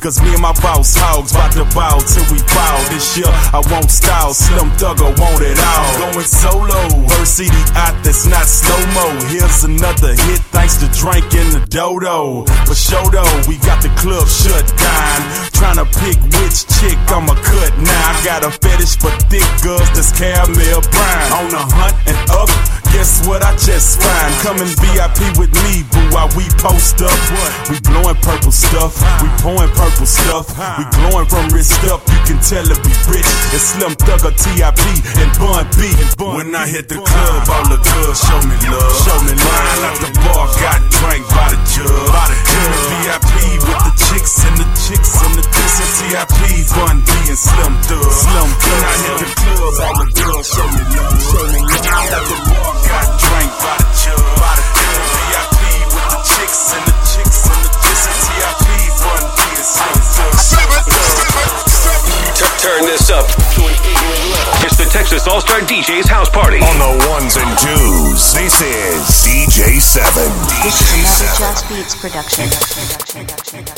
Cause 0.00 0.22
me 0.22 0.30
and 0.30 0.42
my 0.42 0.54
boss 0.62 0.94
hogs 0.94 1.34
bout 1.34 1.50
to 1.58 1.66
bow 1.74 1.98
till 1.98 2.22
we 2.30 2.38
bow. 2.54 2.76
This 2.86 3.18
year 3.18 3.26
I 3.50 3.58
won't 3.66 3.90
style, 3.90 4.30
Slim 4.30 4.70
Thugger 4.78 5.10
want 5.18 5.42
it 5.42 5.58
all. 5.58 5.90
Going 5.98 6.22
solo, 6.22 6.82
her 7.18 7.26
CD 7.26 7.50
out 7.74 7.98
that's 8.06 8.22
not 8.22 8.46
slow 8.46 8.78
mo. 8.94 9.10
Here's 9.26 9.66
another 9.66 10.14
hit 10.14 10.38
thanks 10.54 10.78
to 10.78 10.86
Drink 10.94 11.26
and 11.34 11.50
the 11.50 11.66
Dodo. 11.66 12.46
But 12.46 12.78
show 12.78 13.02
though, 13.10 13.26
we 13.50 13.58
got 13.66 13.82
the 13.82 13.90
club 13.98 14.30
shut 14.30 14.70
down. 14.78 15.18
Trying 15.58 15.82
to 15.82 15.86
pick 15.98 16.18
which 16.38 16.62
chick 16.78 16.94
I'ma 17.10 17.34
cut 17.34 17.74
now. 17.82 18.14
I 18.14 18.14
got 18.22 18.46
a 18.46 18.54
fetish 18.54 19.02
for 19.02 19.10
thick 19.26 19.46
girls 19.66 19.90
that's 19.98 20.14
caramel 20.14 20.78
brown. 20.94 21.26
On 21.42 21.46
the 21.50 21.64
hunt 21.74 21.96
and 22.06 22.18
up 22.30 22.77
guess 22.98 23.22
what 23.30 23.46
I 23.46 23.54
just 23.54 24.02
find? 24.02 24.34
Coming 24.42 24.74
VIP 24.82 25.38
with 25.38 25.54
me, 25.62 25.86
boo, 25.86 26.02
while 26.10 26.26
we 26.34 26.50
post 26.58 26.98
up. 26.98 27.14
We 27.70 27.78
blowing 27.86 28.18
purple 28.26 28.50
stuff, 28.50 28.98
we 29.22 29.30
pouring 29.38 29.70
purple 29.78 30.08
stuff. 30.10 30.50
We 30.50 30.82
glowing 30.98 31.30
from 31.30 31.46
wrist 31.54 31.78
up, 31.86 32.02
you 32.10 32.18
can 32.26 32.38
tell 32.42 32.66
it 32.66 32.80
be 32.82 32.90
rich. 33.06 33.30
It's 33.54 33.78
Slim 33.78 33.94
Thugger, 34.02 34.34
TIP, 34.34 34.82
and 35.22 35.30
Bun 35.38 35.62
B. 35.78 35.94
When 36.18 36.50
I 36.58 36.66
hit 36.66 36.90
the 36.90 36.98
club, 36.98 37.46
all 37.46 37.66
the 37.70 37.78
girls 37.78 38.18
show 38.18 38.40
me 38.42 38.58
love. 38.66 38.90
Show 39.06 39.18
me 39.22 39.34
line 39.38 39.82
out 39.86 39.98
the 40.02 40.10
bar, 40.18 40.50
got 40.58 40.82
drank 40.98 41.22
by 41.30 41.54
the 41.54 41.58
jug. 41.70 41.86
In 41.86 42.66
the 42.66 42.80
VIP 42.90 43.62
with 43.62 43.82
the 43.86 43.94
chicks 44.10 44.42
and 44.42 44.58
the 44.58 44.66
chicks 44.74 45.14
and 45.22 45.34
the 45.38 45.44
chicks 45.46 45.78
and 45.78 45.90
TIP, 46.02 46.66
Bun 46.74 46.98
B 47.06 47.10
and 47.30 47.38
Slim 47.38 47.74
Thug. 47.86 48.10
Slim 48.10 48.50
Thug. 48.58 48.74
When 48.74 48.82
I 48.82 48.94
hit 49.06 49.22
the 49.22 49.28
club, 49.38 49.74
all 49.86 49.94
the 50.02 50.10
girls 50.18 50.46
show 50.50 50.66
me 50.66 50.82
love. 50.98 51.14
Show 51.30 51.46
me 51.46 51.62
love. 51.62 51.78
Out 51.88 52.24
the 52.26 52.36
bar, 52.50 52.87
Got 52.88 53.18
Turn 62.58 62.82
this 62.84 63.10
up. 63.10 63.24
It's 64.64 64.76
the 64.76 64.88
Texas 64.92 65.26
All 65.26 65.40
Star 65.40 65.60
DJ's 65.60 66.08
house 66.08 66.28
party. 66.28 66.58
On 66.58 66.78
the 66.78 67.08
ones 67.08 67.36
and 67.36 67.58
twos, 67.58 68.34
this 68.34 68.60
is 68.60 69.00
DJ 69.24 69.80
7. 69.80 70.04
This 70.62 70.80
is 70.92 71.20
another 71.22 71.54
Just 71.54 71.68
Beats 71.68 71.94
production. 71.96 72.48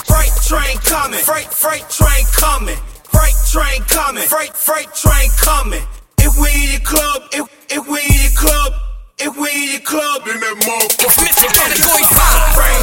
Freight 0.09 0.33
train 0.42 0.79
coming, 0.83 1.20
freight, 1.20 1.53
freight 1.53 1.88
train 1.88 2.25
coming. 2.33 2.79
Freight 3.05 3.37
train 3.53 3.83
coming, 3.85 4.25
freight, 4.25 4.55
freight 4.57 4.92
train 4.94 5.31
coming. 5.38 5.83
If 6.18 6.37
we 6.37 6.49
in 6.49 6.81
the 6.81 6.85
club, 6.85 7.23
if, 7.33 7.46
if 7.70 7.87
we 7.87 8.01
in 8.01 8.31
the 8.31 8.35
club, 8.37 8.89
if 9.22 9.37
we 9.37 9.50
in 9.50 9.72
the 9.76 9.80
club, 9.85 10.26
in 10.28 10.40
that 10.40 10.56
motherfucker. 10.64 11.28
Mr. 11.28 11.44
Category 11.52 12.04
5. 12.09 12.80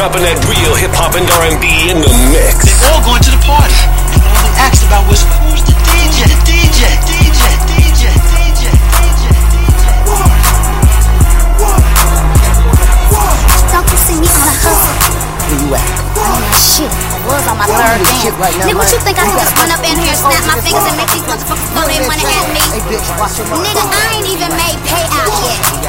dropping 0.00 0.24
that 0.24 0.40
real 0.48 0.72
hip 0.80 0.96
hop 0.96 1.12
and 1.12 1.28
R&B 1.28 1.92
in 1.92 2.00
the 2.00 2.08
mix. 2.32 2.64
They 2.64 2.72
all 2.88 3.04
going 3.04 3.20
to 3.20 3.36
the 3.36 3.42
party. 3.44 3.76
And 4.16 4.24
all 4.24 4.40
they 4.40 4.56
asked 4.64 4.80
about 4.88 5.04
was 5.04 5.20
who's 5.44 5.60
the 5.60 5.76
DJ, 5.76 6.24
the 6.24 6.40
DJ, 6.40 6.88
DJ, 7.04 7.40
DJ, 7.68 8.08
DJ, 8.32 8.64
DJ, 8.96 9.24
DJ. 9.52 9.84
What? 10.08 10.24
What? 11.60 11.84
What? 13.12 13.60
Talking 13.68 14.00
see 14.00 14.16
me 14.16 14.24
on 14.24 14.40
the 14.40 14.56
hustle. 14.56 14.88
Where 14.88 15.68
you 15.68 15.76
at? 15.76 15.84
Shit, 16.56 16.88
I 16.88 17.36
was 17.36 17.44
on 17.44 17.60
my 17.60 17.68
third. 17.68 18.00
Right 18.40 18.56
now, 18.56 18.72
Nigga, 18.72 18.80
what 18.80 18.88
you 18.88 19.04
think 19.04 19.20
I 19.20 19.28
can 19.28 19.36
just 19.36 19.52
run 19.52 19.68
up 19.68 19.84
in 19.84 20.00
here, 20.00 20.16
snap 20.16 20.40
my 20.48 20.56
fingers, 20.64 20.80
and 20.88 20.96
make 20.96 21.12
these 21.12 21.28
motherfuckers 21.28 21.76
throw 21.76 21.84
their 21.84 22.08
money 22.08 22.24
at 22.24 22.48
me? 22.56 22.64
Nigga, 22.88 23.84
I 23.84 24.16
ain't 24.16 24.32
even 24.32 24.48
made 24.56 24.80
payout 24.80 25.28
yet. 25.44 25.79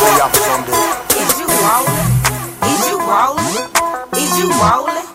Walk 0.00 0.32
that 0.32 0.62
trick. 0.64 1.20
Is 1.20 1.32
you 1.40 1.48
rolling? 1.68 2.08
Is 2.70 2.82
you 2.88 2.98
rolling? 3.04 3.56
Is 4.16 4.32
you 4.40 4.48
rolling? 4.64 5.06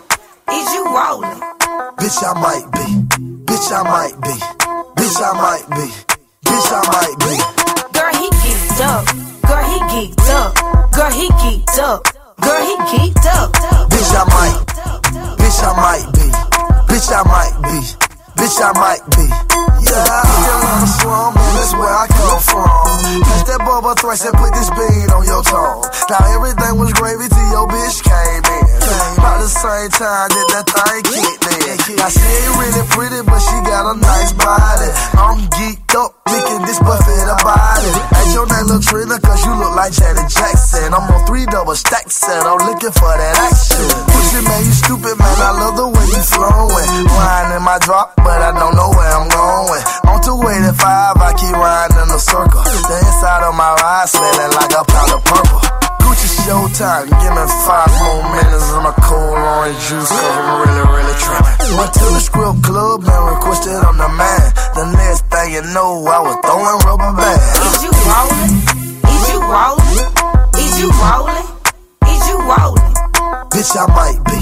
Is 0.53 0.67
you 0.73 0.83
rolling? 0.85 1.39
Bitch, 1.97 2.21
I 2.21 2.33
might 2.39 2.64
like 39.75 39.91
Janet 39.91 40.31
Jackson. 40.31 40.95
I'm 40.95 41.03
on 41.11 41.27
three 41.27 41.45
double 41.45 41.75
stacks 41.75 42.23
and 42.23 42.47
I'm 42.47 42.63
looking 42.63 42.95
for 42.95 43.11
that 43.11 43.35
action. 43.43 43.83
Pussy 44.07 44.39
man, 44.47 44.63
you 44.63 44.71
stupid 44.71 45.15
man, 45.19 45.37
I 45.43 45.51
love 45.51 45.75
the 45.75 45.87
way 45.91 46.05
you 46.15 46.23
flowing. 46.23 46.89
Wine 47.11 47.51
in 47.59 47.61
my 47.61 47.77
drop, 47.83 48.15
but 48.15 48.39
I 48.39 48.55
don't 48.55 48.73
know 48.73 48.89
where 48.95 49.11
I'm 49.11 49.27
going. 49.27 49.83
On 50.07 50.17
285, 50.23 50.79
I 50.79 51.31
keep 51.35 51.51
riding 51.53 51.99
in 51.99 52.09
a 52.09 52.19
circle. 52.23 52.63
The 52.63 52.95
inside 53.03 53.43
of 53.43 53.53
my 53.53 53.75
ride 53.75 54.07
smelling 54.07 54.53
like 54.55 54.71
a 54.71 54.83
pound 54.87 55.11
of 55.11 55.21
purple. 55.27 55.59
Gucci 56.07 56.29
showtime, 56.47 57.11
give 57.11 57.35
me 57.35 57.45
five 57.67 57.91
more 57.99 58.23
minutes 58.31 58.71
and 58.79 58.87
a 58.87 58.93
cold 59.03 59.35
orange 59.35 59.75
juice, 59.91 60.07
cause 60.07 60.35
I'm 60.39 60.55
really, 60.63 60.85
really 60.87 61.15
trying. 61.19 61.43
Went 61.75 61.91
to 61.99 62.05
the 62.15 62.21
script 62.23 62.63
club 62.63 63.03
and 63.03 63.23
requested 63.27 63.75
on 63.83 63.99
the 63.99 64.07
man. 64.07 64.45
The 64.71 64.85
next 64.95 65.27
thing 65.27 65.51
you 65.51 65.63
know, 65.75 66.07
I 66.07 66.23
was 66.23 66.39
throwing 66.47 66.79
rubber 66.87 67.11
bands. 67.11 67.43
Is 67.59 67.83
you 67.83 67.91
rolling? 67.91 68.84
Is 69.45 69.51
you 69.51 69.53
rolling? 69.53 70.09
Is 70.57 70.79
you 70.81 70.89
rolling? 70.89 71.45
Is 72.09 72.27
you 72.29 72.37
rolling? 72.49 72.93
Bitch, 73.53 73.77
I 73.77 73.85
might 73.93 74.17
be. 74.25 74.41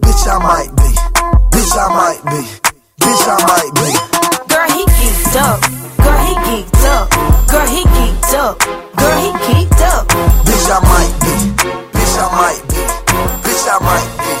Bitch, 0.00 0.24
I 0.26 0.38
might 0.38 0.72
be. 0.74 0.88
Bitch, 1.52 1.76
I 1.76 1.88
might 1.92 2.24
be. 2.24 2.40
Bitch, 2.98 3.28
I 3.28 3.36
might 3.44 3.72
be. 3.76 3.92
Girl, 4.48 4.70
he 4.72 4.84
geeked 4.96 5.36
up. 5.36 5.60
Girl, 6.00 6.20
he 6.24 6.34
geeked 6.48 6.84
up. 6.88 7.10
Girl, 7.46 7.66
he 7.66 7.84
geeked 7.84 8.34
up. 8.34 8.58
Girl, 8.96 9.18
he 9.20 9.30
geeked 9.44 9.82
up. 9.82 10.08
Bitch, 10.08 10.70
I 10.70 10.80
might 10.80 11.12
be. 11.20 11.34
Bitch, 11.92 12.16
I 12.16 12.26
might 12.32 12.62
be. 12.68 12.80
Bitch, 13.44 13.68
I 13.68 13.78
might 13.84 14.08
be. 14.16 14.32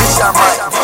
Bitch, 0.00 0.20
I 0.22 0.32
might 0.32 0.72
be. 0.72 0.81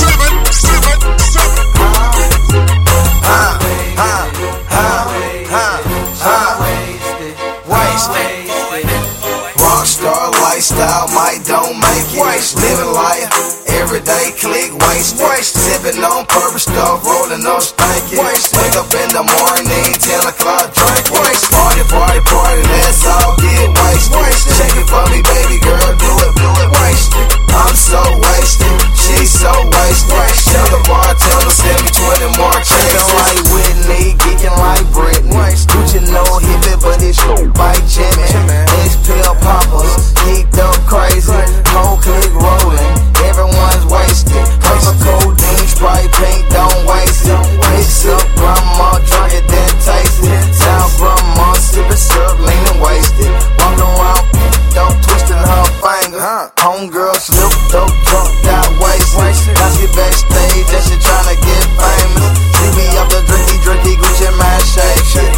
Rockstar 9.59 10.31
lifestyle, 10.39 11.11
might 11.19 11.43
don't 11.43 11.75
make 11.83 12.15
it. 12.15 12.23
Living 12.63 12.95
life, 12.95 13.56
everyday 13.75 14.33
click, 14.39 14.71
waste. 14.87 15.19
Sipping 15.57 16.03
on 16.03 16.27
purple 16.27 16.59
stuff, 16.59 17.05
rolling 17.05 17.45
up 17.47 17.63
stanky. 17.63 18.19
Wake 18.19 18.77
up 18.77 18.91
in 18.93 19.09
the 19.15 19.25
morning, 19.25 19.93
10 19.97 20.31
o'clock, 20.31 20.73
drink. 20.75 21.05
Party, 21.11 21.83
party, 21.91 22.21
party, 22.27 22.63
let's 22.71 23.07
all 23.07 23.35
get 23.39 23.69
wasted. 23.73 24.55
Shake 24.57 24.77
it 24.77 24.87
for 24.89 25.05
me, 25.11 25.21
baby 25.23 25.59
girl, 25.63 25.91
do 25.99 26.11
it, 26.27 26.33
do 26.37 26.51
it, 26.51 26.71
wasted. 26.81 27.27
I'm 27.57 27.75
so 27.75 28.03
wasted, 28.21 28.77
she's 28.95 29.33
so 29.33 29.53
wasted. 29.73 30.15
Tell 30.53 30.69
the 30.71 30.81
bartender, 30.87 31.53
send 31.53 31.81
me 31.83 31.91
20 31.91 32.39
more 32.39 32.61
checks. 32.63 33.09
like 33.17 33.41
Whitney, 33.53 34.15
geeking 34.21 34.57
like 34.61 34.87
Britney. 34.93 35.27
Gucci 35.67 36.01
no 36.13 36.23
hippie, 36.41 36.77
but 36.81 37.03
it's 37.03 37.21
bike 37.57 37.85
Jimmy. 37.89 38.29
It's 38.85 38.97
pill 39.07 39.35
poppers, 39.41 40.13
geeked 40.25 40.59
up 40.59 40.77
crazy. 40.87 41.33
Whole 41.73 41.97
click 41.99 42.33
rolling, 42.33 42.93
everyone's 43.37 43.85
wasted. 43.93 44.45
Purple 44.65 44.97
codeine, 45.05 45.69
sprite 45.69 46.09
pink, 46.17 46.49
don't 46.49 46.81
waste 46.89 47.29
it. 47.29 47.37
Mix 47.69 48.09
up 48.09 48.25
grandma, 48.41 48.97
drunk 49.05 49.37
it, 49.37 49.45
then 49.45 49.73
taste 49.85 50.25
it. 50.25 50.41
Sound 50.57 50.91
grandma, 50.97 51.53
sipping 51.61 52.01
syrup, 52.01 52.41
leaning 52.41 52.81
wasted. 52.81 53.29
Walking 53.61 53.85
around, 53.85 54.25
don't 54.73 54.97
twisting 55.05 55.37
her 55.37 55.67
finger. 55.85 56.49
Homegirl 56.65 57.17
slipped 57.21 57.77
up, 57.77 57.93
drunk, 58.09 58.33
got 58.41 58.69
wasted. 58.81 59.53
Now 59.53 59.69
she 59.77 59.87
backstage 59.93 60.69
and 60.73 60.85
she 60.89 60.97
tryna 60.97 61.37
get 61.37 61.65
famous. 61.77 62.33
See 62.57 62.73
me 62.73 62.87
up 62.97 63.09
the 63.13 63.21
drinky, 63.29 63.57
drinky, 63.61 63.93
Gucci 64.01 64.33
man 64.41 64.61
shake 64.65 65.05
shit. 65.05 65.36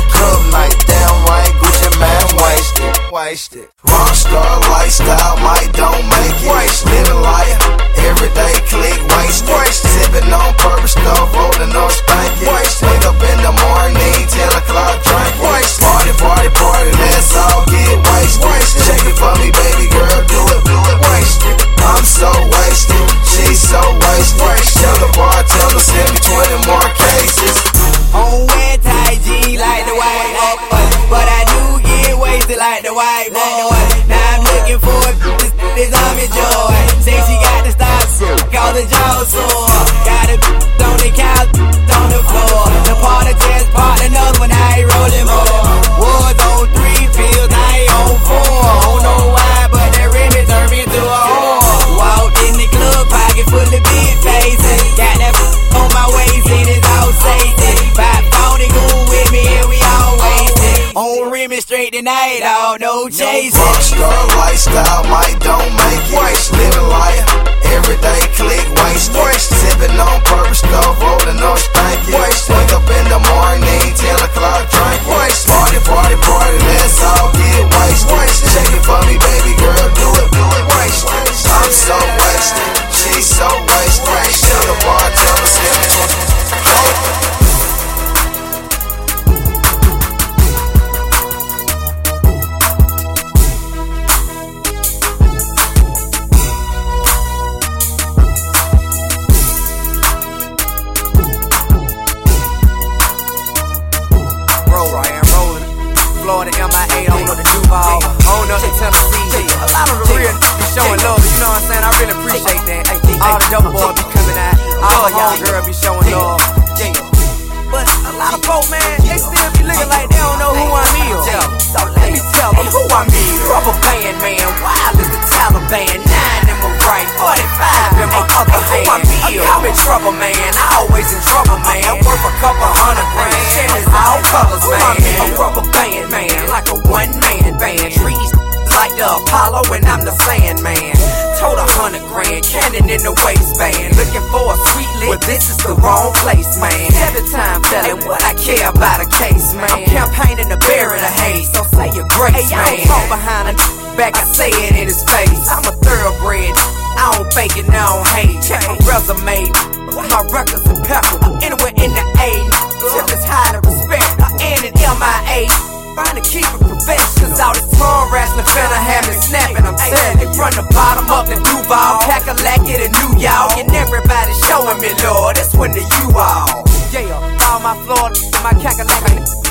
Wasted. 2.58 3.12
Wasted. 3.12 3.68
Rockstar 3.86 4.60
lifestyle, 4.70 5.36
might 5.38 5.70
don't 5.72 6.02
make 6.10 6.34
it. 6.42 6.74
Living 6.90 7.22
life, 7.22 7.58
everyday 8.02 8.54
click, 8.66 8.98
waste. 9.14 9.46
Sipping 9.46 10.32
on 10.32 10.54
purple 10.58 10.88
stuff, 10.88 11.30
rolling 11.34 11.74
up 11.74 11.90
stanky. 11.94 12.50
Wake 12.50 13.04
up 13.06 13.18
in 13.22 13.38
the 13.46 13.54
morning, 13.62 14.18
10 14.26 14.58
o'clock, 14.58 14.96
drink. 15.06 15.34
Party, 15.38 16.12
party, 16.18 16.50
party, 16.50 16.90
let's 16.98 17.36
all 17.36 17.62
get 17.70 17.94
wasted. 18.10 18.82
Shake 18.82 19.06
it 19.06 19.16
for 19.16 19.34
me, 19.38 19.54
baby 19.54 19.86
girl, 19.94 20.18
do 20.26 20.40
it, 20.50 20.62
do 20.66 20.78
it, 20.78 20.98
wasted. 21.06 21.56
I'm 21.78 22.04
so 22.04 22.30
wasted, 22.58 23.06
she's 23.22 23.67
no 62.88 63.08
chasing. 63.08 63.60
Rockstar 63.60 64.28
lifestyle, 64.40 65.04
might 65.12 65.36
don't 65.40 65.72
make 65.76 66.04
it. 66.08 66.16
Waste 66.16 66.52
living 66.56 66.88
life, 66.88 67.20
everyday 67.76 68.20
click, 68.40 68.64
waste. 68.80 69.12
Sipping 69.60 69.98
on 70.00 70.27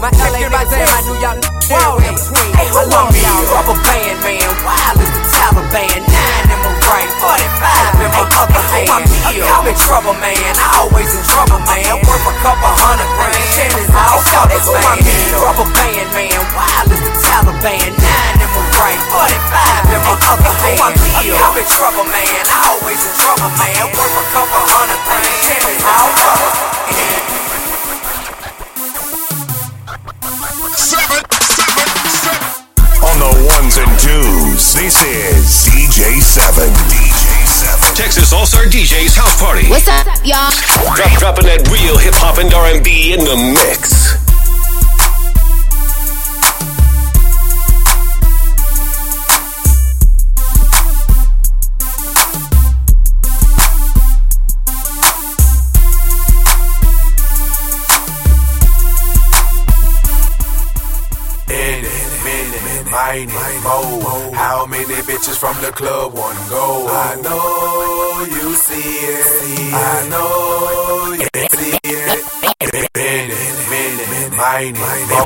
my 0.02 0.14
LA, 0.30 0.46
my 0.54 0.62
my 0.62 1.02
New 1.10 1.18
York, 1.18 1.42
in 1.42 2.14
between. 2.14 2.52
Hey, 2.54 2.70
who 2.70 2.86
want 2.94 3.10
me? 3.10 3.22
Rubber 3.50 3.78
band 3.82 4.22
man, 4.22 4.46
wild 4.62 5.02
as 5.02 5.10
the 5.10 5.22
Taliban, 5.34 6.02
nine 6.06 6.48
in 6.54 6.60
my 6.62 6.72
right, 6.86 7.10
45 7.18 8.06
in 8.06 8.12
my 8.14 8.24
other 8.38 8.64
hand. 8.72 8.90
I'm 8.94 9.66
in 9.66 9.76
trouble, 9.76 10.14
man. 10.22 10.54
I 10.54 10.86
always 10.86 11.10
in 11.18 11.24
trouble, 11.26 11.60
man. 11.66 11.98
Worth 12.06 12.30
a 12.30 12.34
couple 12.46 12.72
hundred 12.78 13.10
grand. 13.18 13.42
Channels 13.58 13.90
all 13.90 14.22
colors, 14.22 14.68
man. 14.70 15.02
Rubber 15.42 15.68
band 15.74 16.10
man, 16.14 16.42
wild 16.54 16.94
as 16.94 17.02
the 17.02 17.12
Taliban, 17.18 17.92
nine 17.98 18.38
in 18.38 18.50
my 18.54 18.62
right, 18.78 19.02
45 19.10 19.98
in 19.98 20.02
my 20.06 20.14
other 20.30 20.54
hand. 20.62 20.78
I'm 20.78 21.58
in 21.58 21.66
trouble, 21.74 22.06
man. 22.06 22.44
I 22.46 22.58
always 22.70 23.02
in 23.02 23.14
trouble, 23.18 23.50
man. 23.58 23.82
Worth 23.98 24.14
a 24.14 24.24
couple 24.30 24.62
hundred 24.62 25.02
grand. 25.10 25.38
Channels 25.42 25.84
all 25.90 27.47
colors. 30.78 31.26
On 33.02 33.18
the 33.18 33.34
ones 33.50 33.78
and 33.78 33.90
twos, 34.00 34.74
this 34.74 35.02
is 35.04 35.66
DJ 35.66 36.22
Seven. 36.22 36.70
DJ 36.90 37.48
Seven. 37.48 37.96
Texas 37.96 38.32
All 38.34 38.46
Star 38.46 38.66
DJs 38.66 39.18
House 39.18 39.42
Party. 39.42 39.68
What's 39.70 39.88
up, 39.88 40.06
y'all? 40.24 40.52
Drop, 40.96 41.20
dropping 41.20 41.46
that 41.46 41.68
real 41.72 41.98
hip 41.98 42.14
hop 42.18 42.38
and 42.38 42.54
R&B 42.54 43.14
in 43.14 43.22
the 43.22 43.36
mix. 43.58 44.17
Mine, 63.08 63.30
mo. 63.64 64.32
How 64.34 64.66
many 64.66 64.84
bitches 65.08 65.38
from 65.40 65.56
the 65.62 65.72
club 65.72 66.14
wanna 66.14 66.44
go? 66.50 66.88
I 66.92 67.16
know 67.24 68.26
you 68.36 68.54
see 68.54 69.00
it. 69.08 69.74
I 69.74 70.10
know 70.12 71.14
you 71.16 71.28
see 71.56 71.80
it. 71.88 72.20
Many, 72.94 73.32
many, 73.72 74.36
mine, 74.36 74.76
mo. 75.08 75.24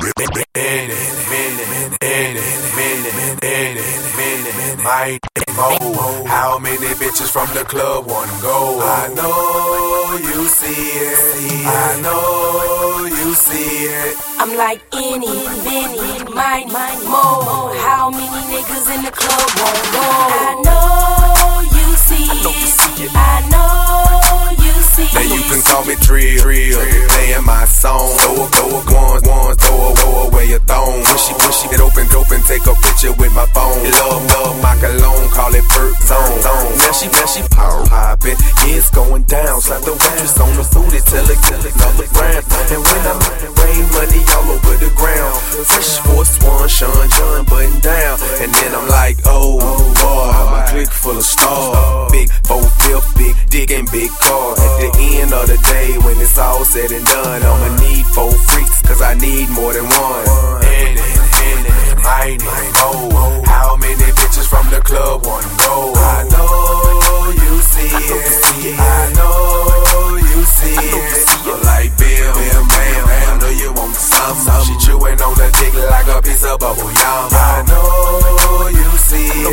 Many, 0.53 0.93
many, 1.25 1.65
many, 1.97 2.41
many, 2.77 3.81
many, 4.15 4.83
mine, 4.83 5.19
mo. 5.55 6.23
How 6.25 6.57
many 6.59 6.87
bitches 6.99 7.29
from 7.31 7.47
the 7.53 7.63
club 7.63 8.07
wanna 8.07 8.37
go? 8.41 8.79
I 8.81 9.07
know 9.13 10.17
you 10.27 10.47
see 10.47 10.83
it. 11.09 11.65
I 11.65 11.99
know 12.01 13.05
you 13.05 13.33
see 13.35 13.85
it. 13.85 14.17
I'm 14.39 14.55
like 14.57 14.81
any, 14.93 15.35
many, 15.67 16.23
mine, 16.33 16.71
mine, 16.71 17.01
more. 17.05 17.75
How 17.87 18.09
many 18.09 18.41
niggas 18.51 18.87
in 18.95 19.03
the 19.03 19.11
club 19.11 19.49
won't 19.59 19.85
go? 19.95 20.07
I 20.45 20.61
know 20.65 21.61
you 21.77 21.87
see 22.07 22.25
it. 22.25 23.11
I 23.15 23.41
know 23.51 24.51
you 24.51 24.57
see 24.57 24.60
Now 25.13 25.25
you 25.25 25.41
can 25.49 25.61
call 25.65 25.83
me 25.85 25.95
drill, 26.01 26.37
drill, 26.41 26.79
playing 27.09 27.45
my 27.45 27.65
song. 27.65 28.13
Throw 28.17 28.45
a, 28.45 28.47
throw 28.53 28.69
a 28.69 28.79
one, 28.93 29.21
one, 29.25 29.55
throw 29.57 29.91
a, 29.91 29.95
throw 29.95 30.29
away 30.29 30.45
your 30.53 30.63
thong. 30.69 31.01
When 31.01 31.17
she, 31.17 31.33
when 31.33 31.51
she 31.51 31.65
get 31.69 31.81
open, 31.81 32.05
open, 32.13 32.41
take 32.45 32.65
a 32.69 32.75
picture 32.77 33.13
with 33.17 33.33
my 33.33 33.45
phone. 33.55 33.81
Love, 33.81 34.23
love, 34.29 34.55
my 34.61 34.75
cologne, 34.77 35.29
call 35.33 35.53
it 35.55 35.65
perk 35.69 35.97
zone. 36.05 36.37
zone. 36.41 36.69
Now 36.77 36.91
she, 36.93 37.07
now 37.09 37.25
she 37.25 37.41
power 37.49 37.83
popping, 37.87 38.37
it's 38.69 38.89
going 38.89 39.23
down. 39.23 39.61
Slap 39.61 39.81
the 39.81 39.93
waitress 39.93 40.37
on 40.39 40.53
the 40.55 40.65
booty, 40.73 41.01
tell 41.01 41.25
her, 41.25 41.37
tell 41.49 41.61
her, 41.61 41.73
tell 41.73 41.95
her, 41.97 42.09
grand. 42.13 42.45
And 42.71 42.81
when 42.85 43.01
I'm 43.09 43.19
rain 43.57 43.85
money 43.91 44.21
all 44.37 44.47
over 44.53 44.75
the 44.77 44.91
ground, 44.95 45.35
fresh 45.65 45.97
force 46.05 46.37
one, 46.45 46.69
Sean 46.69 47.09
John 47.09 47.45
button 47.45 47.79
down. 47.81 48.19
And 48.41 48.53
then 48.53 48.75
I'm 48.75 48.87
like, 48.87 49.17
oh 49.25 49.57
boy, 49.97 50.31
my 50.51 50.65
clique 50.69 50.91
full 50.91 51.17
of 51.17 51.23
stars. 51.23 52.11
Big 52.11 52.29
four 52.45 52.63
fifth, 52.85 53.17
big 53.17 53.35
dick 53.49 53.71
and 53.71 53.89
big 53.91 54.11
car. 54.21 54.53
At 54.53 54.71
the 54.79 54.90
end 54.97 55.33
of 55.33 55.47
the 55.47 55.57
day, 55.69 55.97
when 55.99 56.19
it's 56.19 56.37
all 56.37 56.63
said 56.65 56.91
and 56.91 57.05
done, 57.05 57.43
I'ma 57.43 57.69
need 57.81 58.05
four 58.07 58.31
freaks, 58.31 58.81
cause 58.81 59.01
I 59.01 59.13
need 59.15 59.49
more 59.49 59.73
than 59.73 59.85
one. 59.85 60.25
And 60.65 60.97
and 60.97 61.67
I 62.05 62.37
need 62.37 62.43
more. 62.43 63.43
How 63.45 63.75
many 63.77 64.07
bitches 64.17 64.47
from 64.47 64.69
the 64.69 64.81
club 64.81 65.25
wanna 65.25 65.47
go? 65.57 65.93
I 65.95 66.23
know 66.31 67.31
you 67.31 67.61
see 67.61 67.91
it. 67.91 68.79
I 68.79 69.13
know 69.15 70.17
you 70.17 70.43
see 70.45 70.75
it. 70.75 71.29
I'm 71.45 71.61
like 71.63 71.91
Bill, 71.97 72.33
Bill, 72.33 72.63
bam, 72.67 73.05
I 73.07 73.37
know 73.41 73.49
you 73.49 73.73
want 73.73 73.95
some. 73.95 74.37
She 74.65 74.75
chewing 74.85 75.21
on 75.21 75.33
the 75.35 75.49
dick 75.59 75.73
like 75.73 76.07
a 76.07 76.21
piece 76.21 76.43
of 76.45 76.59
bubble 76.59 76.91
yum. 76.91 77.29
I 77.31 77.63
know 77.67 78.67
you 78.69 78.89
see 78.97 79.29
it. 79.45 79.50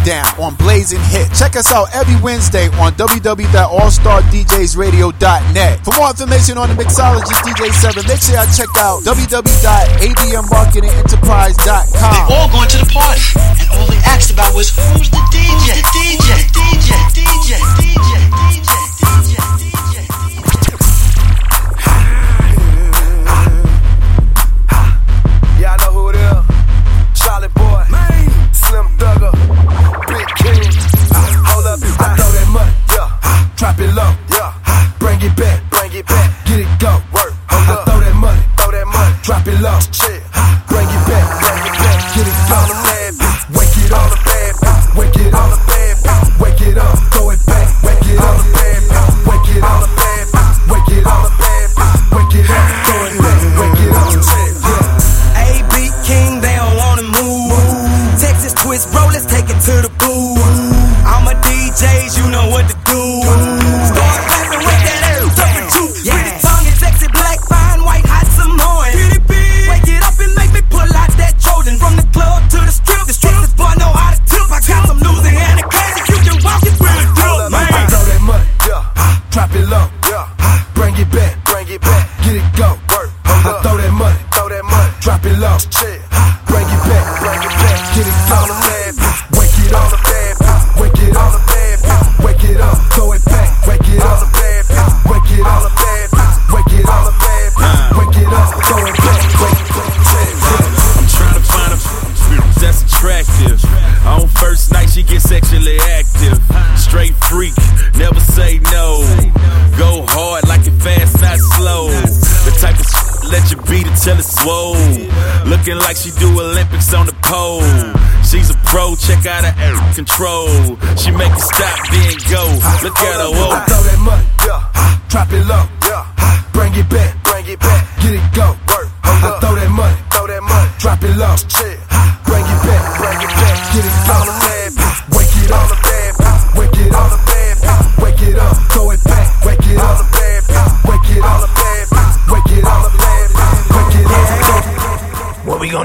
Shakedown 0.00 0.24
on 0.40 0.54
Blazin 0.56 1.00
Hitz. 1.12 1.38
Check 1.38 1.56
us 1.56 1.70
out 1.72 1.94
every 1.94 2.16
Wednesday 2.22 2.68
on 2.80 2.92
www.allstardjsradio.net. 2.94 5.84
For 5.84 5.92
more 5.96 6.08
information 6.10 6.58
on 6.58 6.68
the 6.68 6.74
mixologist 6.74 7.42
DJ 7.44 7.72
7, 7.72 8.04
make 8.08 8.20
sure 8.20 8.34
y'all 8.36 8.46
check 8.56 8.68
out 8.78 9.02
www.abmmarketingenterprise.com. 9.04 12.00
They 12.00 12.34
all 12.34 12.48
going 12.48 12.68
to 12.68 12.78
the 12.78 12.86
party, 12.92 13.20
and 13.60 13.68
all 13.76 13.86
they 13.86 13.98
asked 14.08 14.30
about 14.32 14.54
was 14.54 14.70
who's 14.70 15.10
the 15.10 15.16
DJ? 15.28 15.52
Who's 15.52 15.66
the 15.68 15.82
DJ? 15.92 16.48
DJ? 16.48 16.96
DJ? 17.12 17.60
DJ? 17.76 18.00
Y'all 18.10 18.19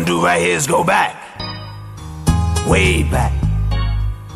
gonna 0.06 0.20
do 0.20 0.26
right 0.26 0.42
here 0.42 0.56
is 0.56 0.68
go 0.68 0.84
back. 0.84 1.16
Way 2.68 3.04
back. 3.04 3.34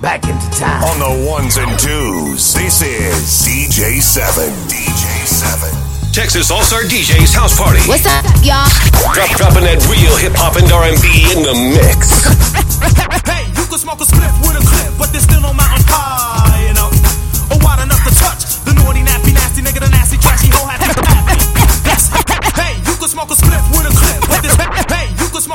Back 0.01 0.23
into 0.23 0.49
time. 0.51 0.83
On 0.83 0.97
the 0.99 1.29
ones 1.29 1.57
and 1.57 1.77
twos, 1.77 2.53
this 2.53 2.81
is 2.81 3.45
DJ7. 3.45 4.49
DJ7. 4.69 6.13
Texas 6.13 6.49
All-Star 6.51 6.83
DJ's 6.83 7.33
house 7.33 7.57
party. 7.57 7.81
What's 7.87 8.05
up, 8.05 8.25
y'all? 8.41 8.65
Drop, 9.13 9.29
dropping 9.37 9.65
that 9.65 9.85
real 9.85 10.15
hip-hop 10.17 10.55
and 10.57 10.71
R&B 10.71 11.05
in 11.37 11.43
the 11.43 11.53
mix. 11.53 12.25
hey, 13.29 13.45
you 13.49 13.65
can 13.67 13.77
smoke 13.77 14.01
a 14.01 14.05
spliff 14.05 14.33
with 14.41 14.57
a 14.57 14.65
clip, 14.65 14.97
but 14.97 15.11
there's 15.11 15.23
still 15.23 15.41
no 15.41 15.53
mountain 15.53 15.85
pie. 15.85 16.08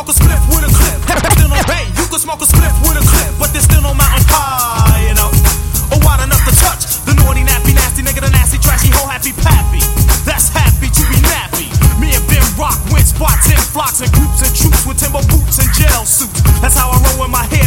smoke 0.04 0.16
a 0.16 0.20
spliff 0.20 0.42
with 0.52 0.68
a 0.68 0.72
clip. 0.76 1.00
Hey, 1.64 1.86
you 1.96 2.04
can 2.10 2.18
smoke 2.18 2.42
a 2.42 2.44
spliff 2.44 2.76
with 2.84 3.00
a 3.00 3.04
clip, 3.08 3.32
but 3.38 3.48
there's 3.52 3.64
still 3.64 3.80
no 3.80 3.94
mountain 3.94 4.20
high 4.28 5.08
enough 5.08 5.32
or 5.88 5.98
wide 6.04 6.20
enough 6.20 6.44
to 6.44 6.52
touch 6.60 7.00
the 7.08 7.14
naughty, 7.14 7.40
nappy, 7.40 7.72
nasty 7.72 8.02
nigga, 8.02 8.20
the 8.20 8.28
nasty, 8.28 8.58
trashy, 8.58 8.90
whole 8.92 9.08
happy 9.08 9.32
pappy. 9.40 9.80
That's 10.28 10.52
happy 10.52 10.92
to 10.92 11.02
be 11.08 11.16
nappy. 11.24 11.72
Me 11.96 12.12
and 12.12 12.24
Vin 12.28 12.44
Rock 12.58 12.76
went 12.92 13.06
spots 13.06 13.48
in 13.48 13.56
flocks 13.72 14.02
and 14.02 14.12
groups 14.12 14.44
and 14.44 14.52
troops 14.52 14.84
with 14.84 14.98
timber 15.00 15.24
boots 15.30 15.56
and 15.62 15.70
jail 15.72 16.04
suits. 16.04 16.42
That's 16.60 16.76
how 16.76 16.92
I 16.92 17.00
roll 17.00 17.24
in 17.24 17.30
my 17.32 17.46
hair. 17.48 17.63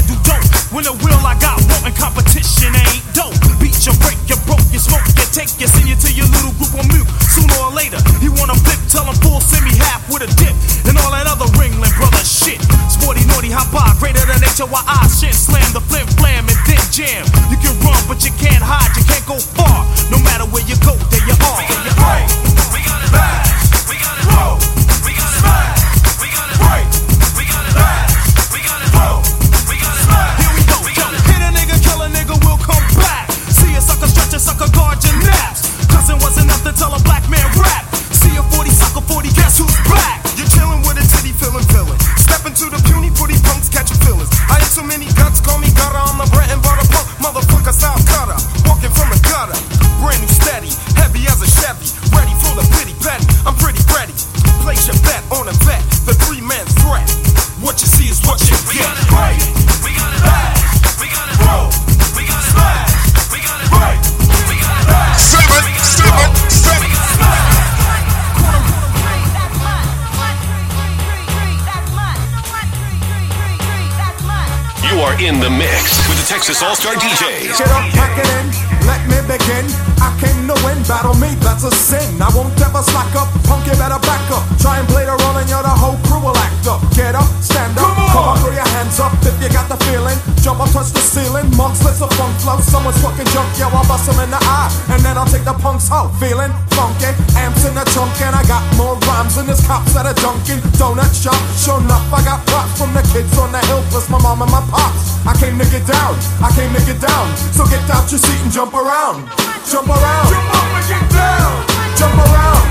cops 99.88 99.96
at 99.96 100.06
a 100.06 100.22
Dunkin' 100.22 100.60
Donut 100.78 101.12
shop. 101.14 101.38
Sure 101.58 101.80
enough, 101.80 102.14
I 102.14 102.24
got 102.24 102.46
props 102.48 102.78
from 102.78 102.94
the 102.94 103.02
kids 103.14 103.38
on 103.38 103.52
the 103.52 103.60
hill, 103.68 103.84
plus 103.90 104.10
my 104.10 104.20
mom 104.22 104.42
and 104.42 104.52
my 104.52 104.62
pops. 104.70 105.26
I 105.26 105.34
came 105.40 105.58
to 105.58 105.66
get 105.66 105.86
down, 105.88 106.16
I 106.42 106.52
came 106.56 106.74
to 106.74 106.82
get 106.86 107.00
down. 107.02 107.26
So 107.54 107.66
get 107.66 107.84
out 107.90 108.10
your 108.12 108.20
seat 108.20 108.42
and 108.44 108.52
jump 108.52 108.74
around. 108.74 109.28
Jump 109.70 109.90
around. 109.90 110.30
Jump 110.30 110.56
up 110.56 110.68
and 110.76 110.88
get 110.88 111.06
down. 111.12 111.68
Jump 111.98 112.16
around. 112.16 112.67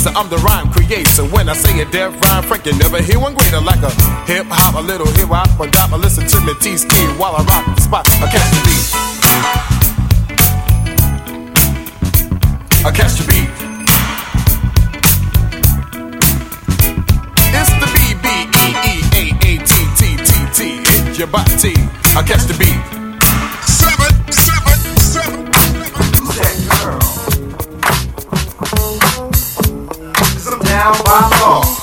chaser. 0.04 0.18
I'm 0.18 0.30
the 0.30 0.38
rhyme 0.38 0.72
creator. 0.72 1.24
When 1.24 1.49
I 1.49 1.54
say 1.54 1.80
a 1.82 1.86
def 1.86 2.20
rhyme, 2.22 2.43
Frank, 2.43 2.66
you 2.66 2.78
never 2.78 3.01
hear 3.01 3.20
one 3.20 3.34
greater 3.36 3.62
like 3.62 3.82
a 3.82 3.89
hip 4.26 4.47
hop, 4.49 4.76
a 4.76 4.82
little 4.82 5.08
hip 5.08 5.30
hop, 5.30 5.60
a 5.60 5.70
dop. 5.70 5.91
I 5.91 5.97
listen 5.97 6.28
to 6.28 6.39
me 6.41 6.54
T 6.60 6.78
ski 6.78 7.01
while 7.18 7.36
I 7.36 7.43
rock 7.43 7.76
the 7.76 7.82
spot. 7.82 8.08
I 8.22 8.28
catch 8.32 8.49
the 8.54 8.62
beat. 8.68 8.86
I 12.86 12.91
catch 12.91 13.14
the 13.18 13.26
beat. 13.30 13.49
It's 17.56 17.72
the 17.80 17.88
B 17.93 17.97
B 18.24 18.28
E 18.60 18.66
E 18.89 18.95
A 19.20 19.26
A 19.47 19.58
T 19.66 19.74
T 19.97 20.18
T 20.18 20.32
T. 20.54 20.60
Hit 20.84 21.18
your 21.20 21.28
body. 21.28 21.76
I 22.16 22.24
catch 22.26 22.43
the 22.45 22.56
beat. 22.58 23.03
Down 30.74 30.91
by 31.05 31.30
law. 31.41 31.82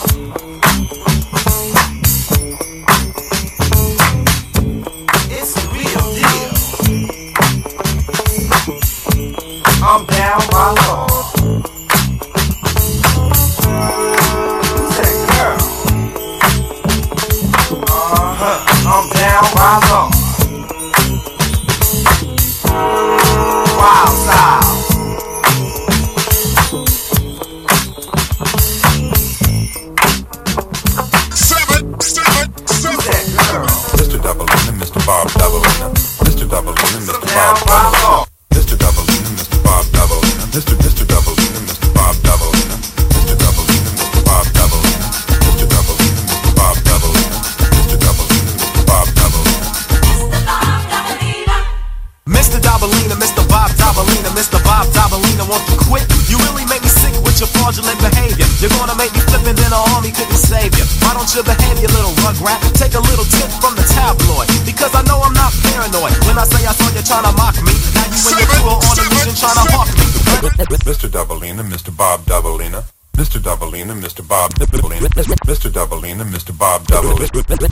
Dobalina, 71.61 71.64
Mr. 71.64 71.92
Bob 71.92 72.24
Dobalina, 72.24 72.84
Mr. 73.16 73.38
Dobalina, 73.40 73.94
Mr. 73.94 74.22
Bob 74.22 74.54
Dobalina, 74.54 75.08
Mr. 75.44 75.70
Dobalina, 75.70 76.24
Mr. 76.24 76.52
Bob 76.56 76.86
Dobalina, 76.86 77.28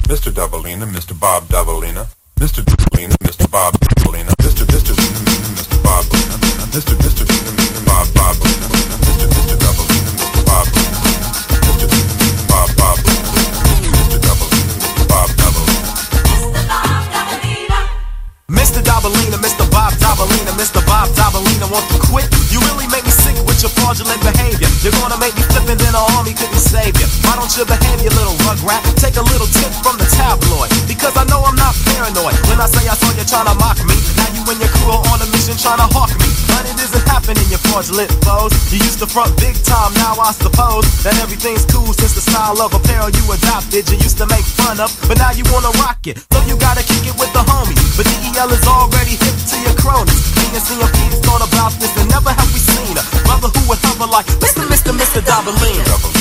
Mr. 0.08 0.30
Dobalina, 0.32 0.86
Mr. 0.86 1.14
Bob 1.18 1.48
Dobalina, 1.48 2.06
Mr. 2.38 2.62
Dobalina, 2.64 3.16
little 28.48 28.68
rugrat? 28.68 28.80
Take 28.96 29.16
a 29.16 29.24
little 29.24 29.46
tip 29.46 29.72
from 29.84 29.96
the 30.00 30.08
tabloid. 30.16 30.70
Because 30.88 31.16
I 31.16 31.24
know 31.28 31.44
I'm 31.44 31.56
not 31.56 31.74
paranoid. 31.92 32.36
When 32.48 32.60
I 32.60 32.68
say 32.68 32.88
I 32.88 32.94
saw 32.96 33.12
you 33.12 33.24
trying 33.24 33.48
to 33.48 33.56
mock 33.60 33.76
me, 33.84 33.96
now 34.16 34.28
you 34.32 34.42
and 34.48 34.58
your 34.60 34.72
crew 34.80 34.92
are 34.92 35.04
on 35.12 35.20
a 35.20 35.28
mission 35.32 35.56
trying 35.56 35.80
to 35.80 35.88
hawk 35.92 36.12
me. 36.16 36.28
But 36.48 36.64
it 36.68 36.76
isn't 36.80 37.04
happening, 37.08 37.44
you 37.52 37.58
fraudulent 37.68 38.10
foes. 38.24 38.52
You 38.72 38.80
used 38.80 39.00
to 39.04 39.08
front 39.08 39.36
big 39.36 39.56
time, 39.64 39.92
now 40.00 40.16
I 40.16 40.32
suppose 40.32 40.84
that 41.04 41.16
everything's 41.20 41.64
cool 41.68 41.92
since 41.92 42.14
the 42.16 42.24
style 42.24 42.60
of 42.60 42.72
apparel 42.72 43.10
you 43.12 43.24
adopted. 43.28 43.88
You 43.90 43.98
used 44.00 44.18
to 44.18 44.26
make 44.26 44.44
fun 44.44 44.80
of, 44.80 44.92
but 45.08 45.18
now 45.18 45.32
you 45.32 45.44
wanna 45.52 45.72
rock 45.82 46.00
it. 46.08 46.18
So 46.32 46.38
you 46.48 46.56
gotta 46.56 46.84
kick 46.84 47.04
it 47.04 47.16
with 47.20 47.32
the 47.36 47.44
homies. 47.44 47.80
But 47.96 48.08
DEL 48.08 48.50
is 48.52 48.64
already 48.66 49.18
hip 49.18 49.36
to 49.36 49.56
your 49.60 49.76
cronies. 49.76 50.20
Me 50.40 50.56
and 50.56 50.64
CMP's 50.64 51.20
thought 51.26 51.44
about 51.44 51.76
this 51.76 51.92
and 52.00 52.08
never 52.08 52.32
have 52.32 52.50
we 52.52 52.60
seen 52.60 52.96
a 52.96 53.04
brother 53.28 53.52
who 53.52 53.62
would 53.68 53.80
hover 53.84 54.08
like 54.08 54.26
Mr. 54.40 54.64
Mr. 54.64 54.96
Mr. 54.96 55.20
Dobalina. 55.20 56.17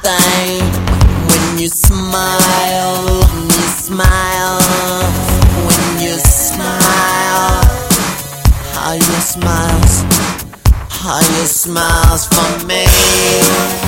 thing 0.08 0.64
when 1.28 1.60
you 1.60 1.68
smile, 1.68 2.96
when 3.28 3.46
you 3.52 3.68
smile, 3.86 4.62
when 5.68 6.02
you 6.02 6.16
smile. 6.18 7.60
How 8.74 8.94
you 8.94 9.20
smiles, 9.34 9.96
how 10.88 11.20
you 11.20 11.46
smiles 11.46 12.26
for 12.28 12.66
me. 12.68 13.87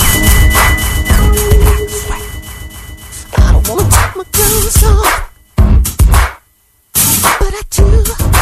I 3.35 3.61
wanna 3.67 3.83
take 3.91 4.15
my 4.15 4.23
clothes 4.31 4.83
off, 4.85 5.31
but 7.39 7.53
I 7.53 7.61
do. 7.71 8.32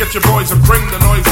Get 0.00 0.14
your 0.14 0.22
boys 0.22 0.50
and 0.50 0.62
bring 0.64 0.80
the 0.90 0.98
noise 1.00 1.29